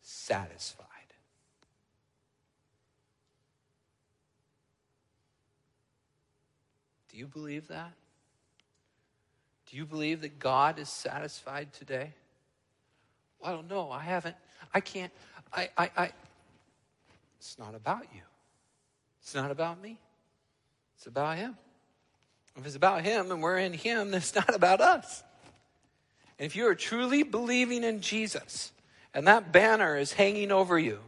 satisfied. 0.02 0.88
Do 7.12 7.18
you 7.18 7.28
believe 7.28 7.68
that? 7.68 7.92
Do 9.70 9.78
you 9.78 9.86
believe 9.86 10.22
that 10.22 10.40
God 10.40 10.80
is 10.80 10.90
satisfied 10.90 11.74
today? 11.74 12.14
Well, 13.40 13.52
I 13.52 13.56
don't 13.56 13.70
know. 13.70 13.92
I 13.92 14.02
haven't. 14.02 14.36
I 14.74 14.80
can't. 14.80 15.12
I, 15.52 15.70
I, 15.78 15.92
I. 15.96 16.12
It's 17.38 17.60
not 17.60 17.76
about 17.76 18.04
you. 18.14 18.22
It's 19.22 19.36
not 19.36 19.52
about 19.52 19.82
me. 19.82 20.00
It's 20.98 21.08
about 21.08 21.38
Him. 21.38 21.56
If 22.56 22.66
it's 22.66 22.76
about 22.76 23.04
Him 23.04 23.32
and 23.32 23.42
we're 23.42 23.58
in 23.58 23.74
Him, 23.74 24.12
then 24.12 24.18
it's 24.22 24.36
not 24.36 24.54
about 24.54 24.82
us. 24.82 25.24
And 26.40 26.46
if 26.46 26.56
you 26.56 26.68
are 26.68 26.76
truly 26.76 27.24
believing 27.24 27.84
in 27.84 28.02
Jesus 28.02 28.72
and 29.14 29.28
that 29.28 29.52
banner 29.52 29.96
is 29.98 30.14
hanging 30.14 30.52
over 30.52 30.78
you, 30.78 31.00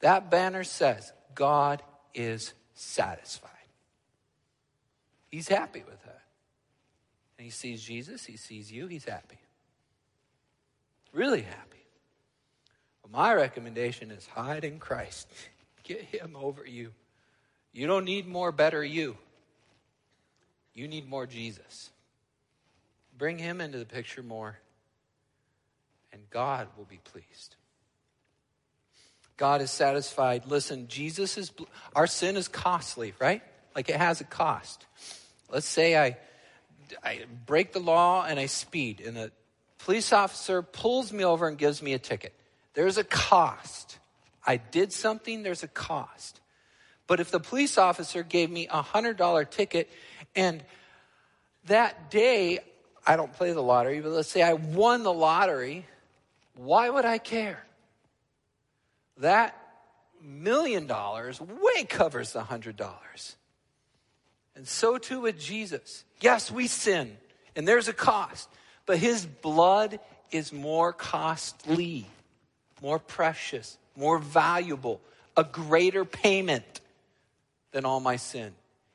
that 0.00 0.30
banner 0.30 0.64
says, 0.64 1.12
God 1.34 1.82
is 2.14 2.52
satisfied. 2.74 3.50
He's 5.30 5.48
happy 5.48 5.82
with 5.86 6.02
that. 6.02 6.22
And 7.38 7.44
he 7.44 7.50
sees 7.50 7.82
Jesus, 7.82 8.24
he 8.24 8.36
sees 8.36 8.70
you, 8.70 8.86
he's 8.86 9.04
happy. 9.04 9.38
Really 11.12 11.42
happy. 11.42 11.86
Well, 13.02 13.12
my 13.12 13.34
recommendation 13.34 14.10
is 14.10 14.26
hide 14.26 14.64
in 14.64 14.78
Christ. 14.78 15.28
Get 15.84 16.02
him 16.02 16.36
over 16.36 16.66
you. 16.66 16.92
You 17.72 17.86
don't 17.86 18.04
need 18.04 18.26
more 18.26 18.52
better 18.52 18.84
you. 18.84 19.16
You 20.74 20.88
need 20.88 21.08
more 21.08 21.26
Jesus. 21.26 21.90
Bring 23.16 23.38
him 23.38 23.60
into 23.60 23.78
the 23.78 23.84
picture 23.84 24.22
more 24.22 24.58
and 26.14 26.22
God 26.30 26.68
will 26.78 26.84
be 26.84 27.00
pleased. 27.04 27.56
God 29.36 29.60
is 29.60 29.70
satisfied. 29.70 30.46
Listen, 30.46 30.86
Jesus 30.86 31.36
is, 31.36 31.50
our 31.94 32.06
sin 32.06 32.36
is 32.36 32.46
costly, 32.46 33.14
right? 33.18 33.42
Like 33.74 33.88
it 33.90 33.96
has 33.96 34.20
a 34.20 34.24
cost. 34.24 34.86
Let's 35.50 35.66
say 35.66 35.98
I, 35.98 36.16
I 37.02 37.22
break 37.44 37.72
the 37.72 37.80
law 37.80 38.24
and 38.24 38.38
I 38.38 38.46
speed, 38.46 39.02
and 39.04 39.18
a 39.18 39.32
police 39.78 40.12
officer 40.12 40.62
pulls 40.62 41.12
me 41.12 41.24
over 41.24 41.48
and 41.48 41.58
gives 41.58 41.82
me 41.82 41.94
a 41.94 41.98
ticket. 41.98 42.32
There's 42.74 42.96
a 42.96 43.04
cost. 43.04 43.98
I 44.46 44.56
did 44.58 44.92
something, 44.92 45.42
there's 45.42 45.64
a 45.64 45.68
cost. 45.68 46.40
But 47.08 47.18
if 47.18 47.30
the 47.32 47.40
police 47.40 47.76
officer 47.76 48.22
gave 48.22 48.50
me 48.50 48.68
a 48.68 48.82
$100 48.82 49.50
ticket 49.50 49.90
and 50.36 50.62
that 51.66 52.10
day, 52.10 52.60
I 53.06 53.16
don't 53.16 53.32
play 53.32 53.52
the 53.52 53.62
lottery, 53.62 54.00
but 54.00 54.12
let's 54.12 54.30
say 54.30 54.42
I 54.42 54.52
won 54.52 55.02
the 55.02 55.12
lottery 55.12 55.86
why 56.54 56.88
would 56.88 57.04
I 57.04 57.18
care? 57.18 57.64
That 59.18 59.56
million 60.22 60.86
dollars 60.86 61.40
way 61.40 61.84
covers 61.84 62.32
the 62.32 62.42
hundred 62.42 62.76
dollars. 62.76 63.36
And 64.56 64.66
so 64.66 64.98
too 64.98 65.20
with 65.20 65.38
Jesus. 65.38 66.04
Yes, 66.20 66.50
we 66.50 66.66
sin, 66.66 67.16
and 67.56 67.66
there's 67.66 67.88
a 67.88 67.92
cost, 67.92 68.48
but 68.86 68.98
his 68.98 69.26
blood 69.26 69.98
is 70.30 70.52
more 70.52 70.92
costly, 70.92 72.06
more 72.80 72.98
precious, 72.98 73.76
more 73.96 74.18
valuable, 74.18 75.00
a 75.36 75.44
greater 75.44 76.04
payment 76.04 76.80
than 77.72 77.84
all 77.84 78.00
my 78.00 78.16
sin. 78.16 78.52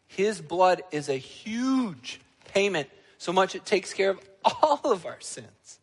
His 0.08 0.42
blood 0.42 0.82
is 0.92 1.10
a 1.10 1.18
huge 1.18 2.20
payment, 2.54 2.90
so 3.18 3.32
much 3.32 3.54
it 3.56 3.66
takes 3.66 3.94
care 3.94 4.12
of 4.12 4.20
all 4.64 4.82
of 4.86 5.06
our 5.06 5.20
sins. 5.20 5.79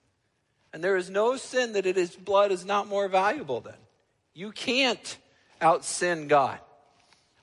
And 0.77 0.85
there 0.85 0.99
is 0.99 1.09
no 1.09 1.39
sin 1.39 1.73
that 1.73 1.87
it 1.87 1.97
is 1.97 2.15
blood 2.15 2.53
is 2.53 2.67
not 2.67 2.87
more 2.87 3.09
valuable 3.09 3.63
than. 3.63 3.77
You 4.35 4.53
can't 4.53 5.17
out 5.59 5.87
sin 5.87 6.29
God. 6.29 6.59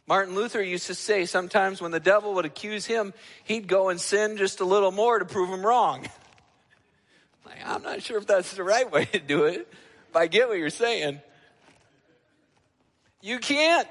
Martin 0.06 0.36
Luther 0.36 0.62
used 0.62 0.86
to 0.86 0.94
say 0.94 1.26
sometimes 1.26 1.82
when 1.82 1.90
the 1.90 2.00
devil 2.00 2.36
would 2.36 2.46
accuse 2.46 2.86
him, 2.86 3.12
he'd 3.44 3.68
go 3.68 3.90
and 3.90 4.00
sin 4.00 4.38
just 4.38 4.60
a 4.60 4.66
little 4.66 4.92
more 4.92 5.18
to 5.18 5.26
prove 5.26 5.50
him 5.50 5.66
wrong. 5.66 6.02
like, 7.48 7.58
I'm 7.66 7.82
not 7.82 8.04
sure 8.04 8.20
if 8.20 8.28
that's 8.28 8.54
the 8.54 8.64
right 8.64 8.92
way 8.92 9.06
to 9.06 9.20
do 9.20 9.46
it, 9.46 9.68
but 10.12 10.22
I 10.22 10.28
get 10.28 10.48
what 10.48 10.60
you're 10.60 10.70
saying. 10.70 11.20
You 13.20 13.40
can't. 13.40 13.88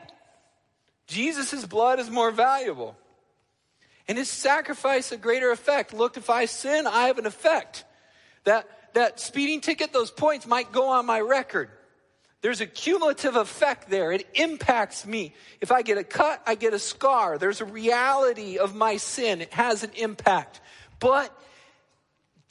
Jesus' 1.09 1.67
blood 1.67 1.99
is 1.99 2.09
more 2.09 2.31
valuable. 2.31 2.97
And 4.07 4.17
his 4.17 4.31
sacrifice 4.31 5.11
a 5.11 5.17
greater 5.17 5.51
effect. 5.51 5.93
Look, 5.93 6.17
if 6.17 6.31
I 6.31 6.45
sin, 6.45 6.87
I 6.87 7.09
have 7.09 7.19
an 7.19 7.27
effect. 7.27 7.85
That 8.45 8.69
that 8.95 9.21
speeding 9.21 9.61
ticket, 9.61 9.93
those 9.93 10.11
points 10.11 10.47
might 10.47 10.73
go 10.73 10.89
on 10.89 11.07
my 11.07 11.21
record. 11.21 11.71
There's 12.41 12.61
a 12.61 12.67
cumulative 12.67 13.37
effect 13.37 13.89
there. 13.89 14.11
It 14.11 14.27
impacts 14.35 15.07
me. 15.07 15.35
If 15.61 15.71
I 15.71 15.83
get 15.83 15.97
a 15.97 16.05
cut, 16.05 16.43
I 16.45 16.57
get 16.57 16.75
a 16.75 16.79
scar. 16.79 17.39
There's 17.39 17.61
a 17.61 17.65
reality 17.65 18.59
of 18.59 18.75
my 18.75 18.97
sin. 18.97 19.41
It 19.41 19.53
has 19.53 19.85
an 19.85 19.93
impact. 19.95 20.61
But 20.99 21.33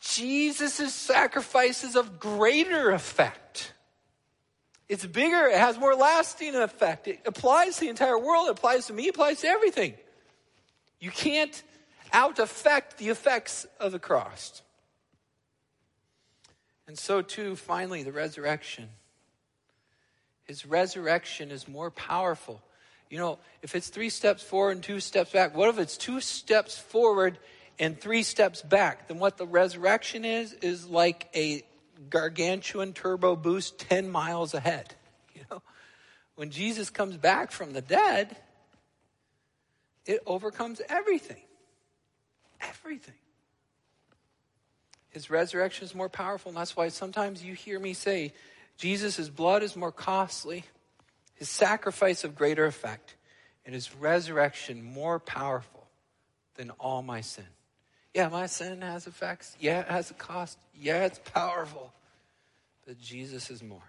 Jesus' 0.02 0.94
sacrifice 0.94 1.84
is 1.84 1.96
of 1.96 2.20
greater 2.20 2.92
effect. 2.92 3.74
It's 4.90 5.06
bigger, 5.06 5.48
it 5.48 5.58
has 5.58 5.78
more 5.78 5.96
lasting 5.96 6.56
effect. 6.56 7.08
It 7.08 7.22
applies 7.26 7.76
to 7.76 7.82
the 7.82 7.90
entire 7.90 8.20
world, 8.20 8.48
it 8.48 8.52
applies 8.52 8.88
to 8.88 8.94
me, 8.94 9.06
it 9.08 9.12
applies 9.12 9.42
to 9.42 9.48
everything. 9.48 9.94
You 11.00 11.12
can't 11.12 11.64
out 12.12 12.40
affect 12.40 12.98
the 12.98 13.10
effects 13.10 13.66
of 13.80 13.94
the 13.94 14.00
cross. 14.00 14.62
And 16.92 17.00
so, 17.00 17.22
too, 17.22 17.56
finally, 17.56 18.04
the 18.04 18.12
resurrection. 18.12 18.90
His 20.44 20.66
resurrection 20.66 21.50
is 21.50 21.66
more 21.66 21.90
powerful. 21.90 22.62
You 23.10 23.18
know, 23.18 23.40
if 23.62 23.76
it's 23.76 23.88
three 23.88 24.10
steps 24.10 24.44
forward 24.44 24.72
and 24.72 24.84
two 24.84 25.00
steps 25.00 25.32
back, 25.32 25.56
what 25.56 25.70
if 25.70 25.80
it's 25.80 25.96
two 25.96 26.20
steps 26.20 26.78
forward 26.78 27.38
and 27.80 27.98
three 27.98 28.24
steps 28.24 28.62
back? 28.62 29.08
Then 29.08 29.20
what 29.20 29.38
the 29.38 29.48
resurrection 29.48 30.26
is, 30.26 30.52
is 30.52 30.86
like 30.86 31.30
a 31.34 31.64
gargantuan 32.10 32.92
turbo 32.92 33.38
boost 33.38 33.80
10 33.80 34.12
miles 34.12 34.54
ahead. 34.54 34.94
You 35.34 35.44
know, 35.50 35.62
when 36.36 36.50
Jesus 36.50 36.90
comes 36.90 37.16
back 37.16 37.54
from 37.54 37.72
the 37.72 37.82
dead, 37.82 38.36
it 40.06 40.20
overcomes 40.26 40.82
everything. 40.90 41.44
Everything. 42.60 43.21
His 45.12 45.30
resurrection 45.30 45.86
is 45.86 45.94
more 45.94 46.10
powerful, 46.10 46.50
and 46.50 46.58
that's 46.58 46.76
why 46.76 46.88
sometimes 46.88 47.44
you 47.44 47.54
hear 47.54 47.80
me 47.80 47.94
say, 47.94 48.34
Jesus' 48.78 49.30
blood 49.30 49.62
is 49.62 49.76
more 49.76 49.92
costly, 49.92 50.64
his 51.36 51.50
sacrifice 51.50 52.24
of 52.24 52.36
greater 52.36 52.66
effect, 52.66 53.16
and 53.66 53.76
his 53.76 53.96
resurrection 53.96 54.82
more 54.82 55.20
powerful 55.20 55.88
than 56.56 56.72
all 56.72 57.02
my 57.02 57.22
sin. 57.22 57.46
Yeah, 58.14 58.30
my 58.30 58.46
sin 58.48 58.82
has 58.82 59.08
effects. 59.08 59.56
Yeah, 59.60 59.82
it 59.82 59.88
has 59.88 60.12
a 60.12 60.14
cost. 60.14 60.58
Yeah, 60.74 61.06
it's 61.06 61.20
powerful. 61.20 61.94
But 62.86 63.00
Jesus 63.00 63.50
is 63.50 63.62
more. 63.62 63.84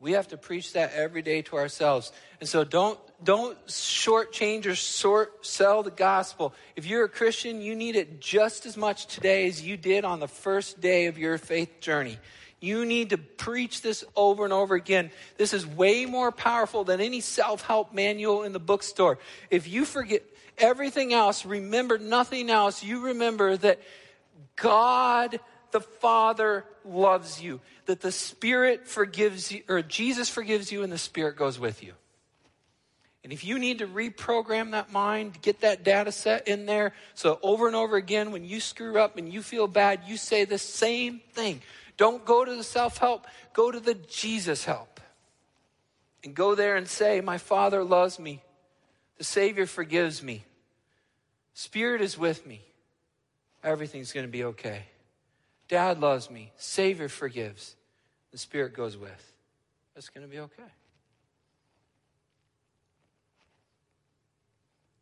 We 0.00 0.12
have 0.12 0.28
to 0.28 0.38
preach 0.38 0.72
that 0.72 0.94
every 0.94 1.20
day 1.20 1.42
to 1.42 1.56
ourselves. 1.56 2.10
And 2.40 2.48
so 2.48 2.64
don't, 2.64 2.98
don't 3.22 3.58
shortchange 3.66 4.64
or 4.64 4.74
sort, 4.74 5.44
sell 5.44 5.82
the 5.82 5.90
gospel. 5.90 6.54
If 6.74 6.86
you're 6.86 7.04
a 7.04 7.08
Christian, 7.08 7.60
you 7.60 7.76
need 7.76 7.96
it 7.96 8.18
just 8.18 8.64
as 8.64 8.78
much 8.78 9.06
today 9.06 9.46
as 9.46 9.60
you 9.60 9.76
did 9.76 10.06
on 10.06 10.18
the 10.18 10.28
first 10.28 10.80
day 10.80 11.06
of 11.06 11.18
your 11.18 11.36
faith 11.36 11.80
journey. 11.80 12.18
You 12.60 12.86
need 12.86 13.10
to 13.10 13.18
preach 13.18 13.82
this 13.82 14.02
over 14.16 14.44
and 14.44 14.52
over 14.54 14.74
again. 14.74 15.10
This 15.36 15.52
is 15.52 15.66
way 15.66 16.06
more 16.06 16.32
powerful 16.32 16.84
than 16.84 17.00
any 17.00 17.20
self 17.20 17.62
help 17.62 17.92
manual 17.92 18.42
in 18.42 18.52
the 18.52 18.58
bookstore. 18.58 19.18
If 19.50 19.68
you 19.68 19.84
forget 19.84 20.22
everything 20.56 21.12
else, 21.12 21.44
remember 21.44 21.98
nothing 21.98 22.48
else, 22.48 22.82
you 22.82 23.06
remember 23.06 23.56
that 23.58 23.80
God 24.56 25.40
the 25.72 25.80
Father 25.80 26.64
loves 26.84 27.42
you, 27.42 27.60
that 27.86 28.00
the 28.00 28.12
Spirit 28.12 28.86
forgives 28.86 29.52
you, 29.52 29.62
or 29.68 29.82
Jesus 29.82 30.28
forgives 30.28 30.70
you, 30.72 30.82
and 30.82 30.92
the 30.92 30.98
Spirit 30.98 31.36
goes 31.36 31.58
with 31.58 31.82
you. 31.82 31.94
And 33.22 33.32
if 33.32 33.44
you 33.44 33.58
need 33.58 33.78
to 33.78 33.86
reprogram 33.86 34.70
that 34.70 34.92
mind, 34.92 35.42
get 35.42 35.60
that 35.60 35.84
data 35.84 36.10
set 36.10 36.48
in 36.48 36.66
there, 36.66 36.94
so 37.14 37.38
over 37.42 37.66
and 37.66 37.76
over 37.76 37.96
again, 37.96 38.32
when 38.32 38.44
you 38.44 38.60
screw 38.60 38.98
up 38.98 39.18
and 39.18 39.30
you 39.30 39.42
feel 39.42 39.66
bad, 39.66 40.00
you 40.06 40.16
say 40.16 40.44
the 40.44 40.58
same 40.58 41.20
thing. 41.32 41.60
Don't 41.96 42.24
go 42.24 42.44
to 42.44 42.56
the 42.56 42.64
self 42.64 42.96
help, 42.96 43.26
go 43.52 43.70
to 43.70 43.78
the 43.78 43.94
Jesus 43.94 44.64
help. 44.64 45.00
And 46.24 46.34
go 46.34 46.54
there 46.54 46.76
and 46.76 46.86
say, 46.88 47.20
My 47.20 47.38
Father 47.38 47.82
loves 47.82 48.18
me. 48.18 48.42
The 49.18 49.24
Savior 49.24 49.66
forgives 49.66 50.22
me. 50.22 50.44
Spirit 51.54 52.00
is 52.00 52.16
with 52.16 52.46
me. 52.46 52.62
Everything's 53.62 54.12
going 54.12 54.26
to 54.26 54.32
be 54.32 54.44
okay. 54.44 54.84
Dad 55.70 56.00
loves 56.00 56.28
me. 56.28 56.50
Savior 56.56 57.08
forgives. 57.08 57.76
The 58.32 58.38
Spirit 58.38 58.74
goes 58.74 58.96
with. 58.96 59.32
It's 59.94 60.08
going 60.08 60.26
to 60.26 60.30
be 60.30 60.40
okay. 60.40 60.72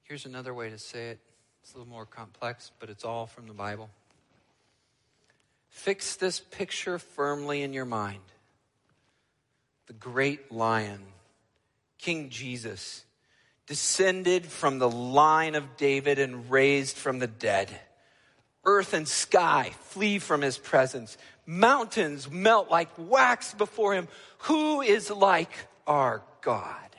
Here's 0.02 0.26
another 0.26 0.52
way 0.52 0.68
to 0.68 0.76
say 0.76 1.08
it. 1.08 1.20
It's 1.62 1.72
a 1.72 1.78
little 1.78 1.90
more 1.90 2.04
complex, 2.04 2.70
but 2.80 2.90
it's 2.90 3.02
all 3.02 3.26
from 3.26 3.46
the 3.46 3.54
Bible. 3.54 3.88
Fix 5.70 6.16
this 6.16 6.38
picture 6.38 6.98
firmly 6.98 7.62
in 7.62 7.72
your 7.72 7.86
mind. 7.86 8.20
The 9.86 9.94
great 9.94 10.52
lion, 10.52 11.00
King 11.96 12.28
Jesus, 12.28 13.06
descended 13.66 14.44
from 14.44 14.78
the 14.78 14.90
line 14.90 15.54
of 15.54 15.78
David 15.78 16.18
and 16.18 16.50
raised 16.50 16.96
from 16.98 17.20
the 17.20 17.26
dead 17.26 17.70
earth 18.68 18.92
and 18.92 19.08
sky 19.08 19.72
flee 19.80 20.18
from 20.18 20.42
his 20.42 20.58
presence. 20.58 21.16
Mountains 21.46 22.30
melt 22.30 22.70
like 22.70 22.90
wax 22.98 23.54
before 23.54 23.94
him. 23.94 24.08
Who 24.40 24.82
is 24.82 25.10
like 25.10 25.50
our 25.86 26.22
God? 26.42 26.90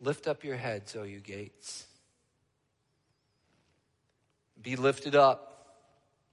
Lift 0.00 0.26
up 0.26 0.42
your 0.42 0.56
heads, 0.56 0.96
O 0.96 1.02
you 1.02 1.20
gates. 1.20 1.84
Be 4.60 4.76
lifted 4.76 5.14
up, 5.14 5.76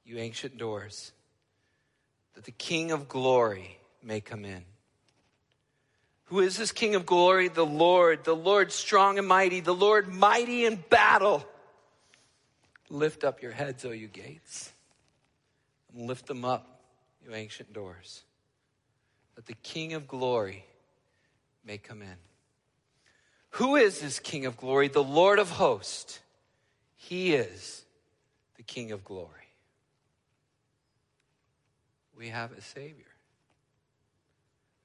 you 0.05 0.17
ancient 0.17 0.57
doors, 0.57 1.11
that 2.35 2.45
the 2.45 2.51
King 2.51 2.91
of 2.91 3.09
glory 3.09 3.77
may 4.01 4.21
come 4.21 4.45
in. 4.45 4.63
Who 6.25 6.39
is 6.39 6.55
this 6.55 6.71
King 6.71 6.95
of 6.95 7.05
glory? 7.05 7.49
The 7.49 7.65
Lord, 7.65 8.23
the 8.23 8.35
Lord 8.35 8.71
strong 8.71 9.17
and 9.17 9.27
mighty, 9.27 9.59
the 9.59 9.75
Lord 9.75 10.07
mighty 10.07 10.65
in 10.65 10.77
battle. 10.89 11.45
Lift 12.89 13.23
up 13.23 13.41
your 13.41 13.51
heads, 13.51 13.85
O 13.85 13.91
you 13.91 14.07
gates, 14.07 14.71
and 15.93 16.07
lift 16.07 16.25
them 16.25 16.43
up, 16.43 16.81
you 17.23 17.33
ancient 17.33 17.71
doors, 17.71 18.23
that 19.35 19.45
the 19.45 19.55
King 19.61 19.93
of 19.93 20.07
glory 20.07 20.65
may 21.63 21.77
come 21.77 22.01
in. 22.01 22.15
Who 23.51 23.75
is 23.75 23.99
this 23.99 24.19
King 24.19 24.45
of 24.45 24.57
glory? 24.57 24.87
The 24.87 25.03
Lord 25.03 25.39
of 25.39 25.49
hosts. 25.49 26.19
He 26.95 27.33
is 27.33 27.83
the 28.57 28.63
King 28.63 28.91
of 28.91 29.03
glory. 29.03 29.29
We 32.17 32.29
have 32.29 32.51
a 32.51 32.61
Savior. 32.61 33.05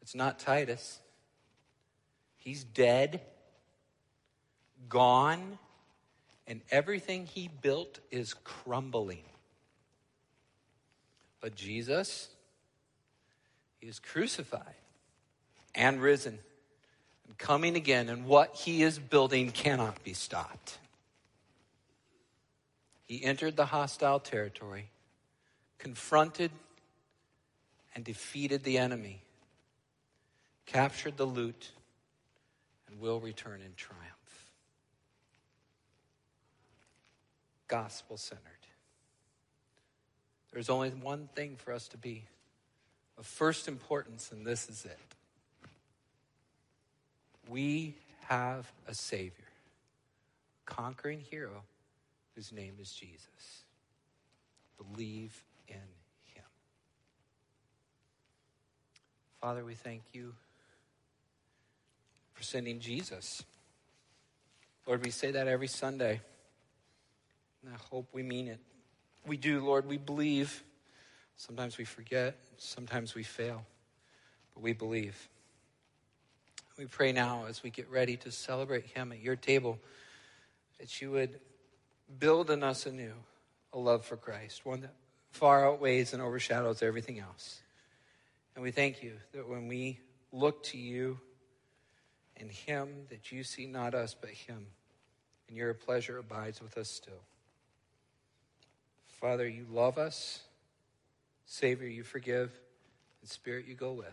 It's 0.01 0.14
not 0.14 0.38
Titus. 0.38 1.01
He's 2.37 2.62
dead, 2.62 3.23
gone, 4.88 5.59
and 6.46 6.61
everything 6.70 7.26
he 7.26 7.48
built 7.48 8.00
is 8.11 8.35
crumbling. 8.35 9.24
But 11.40 11.54
Jesus, 11.54 12.28
he 13.78 13.87
is 13.87 13.98
crucified 13.98 14.74
and 15.74 16.00
risen 16.00 16.38
and 17.26 17.38
coming 17.38 17.76
again, 17.76 18.09
and 18.09 18.26
what 18.26 18.54
he 18.54 18.83
is 18.83 18.98
building 18.98 19.50
cannot 19.50 20.02
be 20.04 20.12
stopped. 20.12 20.78
He 23.04 23.22
entered 23.22 23.57
the 23.57 23.66
hostile 23.66 24.20
territory, 24.20 24.88
confronted 25.78 26.50
and 27.94 28.04
defeated 28.04 28.64
the 28.64 28.78
enemy, 28.78 29.22
captured 30.66 31.16
the 31.16 31.26
loot, 31.26 31.70
and 32.88 33.00
will 33.00 33.20
return 33.20 33.61
in 33.61 33.72
triumph. 33.76 34.13
Gospel 37.69 38.17
centered. 38.17 38.42
There's 40.52 40.71
only 40.71 40.90
one 40.90 41.29
thing 41.35 41.56
for 41.56 41.73
us 41.73 41.88
to 41.88 41.98
be 41.98 42.25
of 43.19 43.27
first 43.27 43.69
importance, 43.69 44.31
and 44.33 44.46
this 44.46 44.69
is 44.69 44.85
it. 44.85 44.98
We 47.48 47.94
have 48.29 48.71
a 48.87 48.94
Savior, 48.94 49.33
a 50.67 50.71
conquering 50.71 51.21
hero 51.21 51.62
whose 52.35 52.52
name 52.52 52.75
is 52.81 52.92
Jesus. 52.92 53.65
Believe 54.79 55.44
in 55.69 55.75
him. 55.75 56.44
Father, 59.40 59.65
we 59.65 59.75
thank 59.75 60.02
you 60.12 60.35
for 62.33 62.42
sending 62.42 62.81
Jesus. 62.81 63.42
Lord, 64.87 65.04
we 65.04 65.10
say 65.10 65.31
that 65.33 65.48
every 65.48 65.69
Sunday. 65.69 66.21
And 67.65 67.75
I 67.75 67.79
hope 67.90 68.08
we 68.12 68.23
mean 68.23 68.48
it. 68.48 68.60
We 69.27 69.37
do, 69.37 69.65
Lord. 69.65 69.87
We 69.87 69.96
believe. 69.96 70.62
Sometimes 71.37 71.79
we 71.79 71.85
forget, 71.85 72.37
sometimes 72.58 73.15
we 73.15 73.25
fail, 73.25 73.65
but 74.54 74.62
we 74.62 74.73
believe. 74.73 75.29
We 76.79 76.87
pray 76.87 77.12
now 77.12 77.46
as 77.48 77.62
we 77.62 77.71
get 77.71 77.90
ready 77.90 78.17
to 78.19 78.31
celebrate 78.31 78.87
Him 78.87 79.12
at 79.12 79.21
your 79.21 79.37
table 79.37 79.79
that 80.79 81.00
you 81.00 81.10
would 81.10 81.40
build 82.19 82.50
in 82.50 82.62
us 82.62 82.87
anew 82.87 83.15
a 83.73 83.79
love 83.79 84.04
for 84.04 84.17
Christ, 84.17 84.65
one 84.65 84.83
that 84.83 84.94
far 85.33 85.69
outweighs 85.69 86.12
and 86.12 86.23
overshadows 86.23 86.83
everything 86.83 87.19
else. 87.19 87.60
And 88.54 88.62
we 88.62 88.71
thank 88.71 89.02
you 89.02 89.15
that 89.33 89.48
when 89.48 89.67
we 89.67 89.98
look 90.31 90.62
to 90.65 90.79
you 90.79 91.19
and 92.37 92.50
Him, 92.50 93.06
that 93.10 93.33
you 93.33 93.42
see 93.42 93.67
not 93.67 93.94
us, 93.94 94.15
but 94.15 94.31
Him. 94.31 94.67
And 95.48 95.56
your 95.56 95.75
pleasure 95.75 96.19
abides 96.19 96.60
with 96.62 96.79
us 96.79 96.88
still. 96.88 97.23
Father, 99.25 99.48
you 99.48 99.64
love 99.72 99.96
us. 99.96 100.42
Savior, 101.46 101.88
you 101.88 102.02
forgive. 102.02 102.52
And 103.22 103.31
Spirit, 103.31 103.64
you 103.66 103.75
go 103.75 103.94
with. 103.94 104.04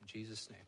In 0.00 0.08
Jesus' 0.08 0.50
name. 0.50 0.58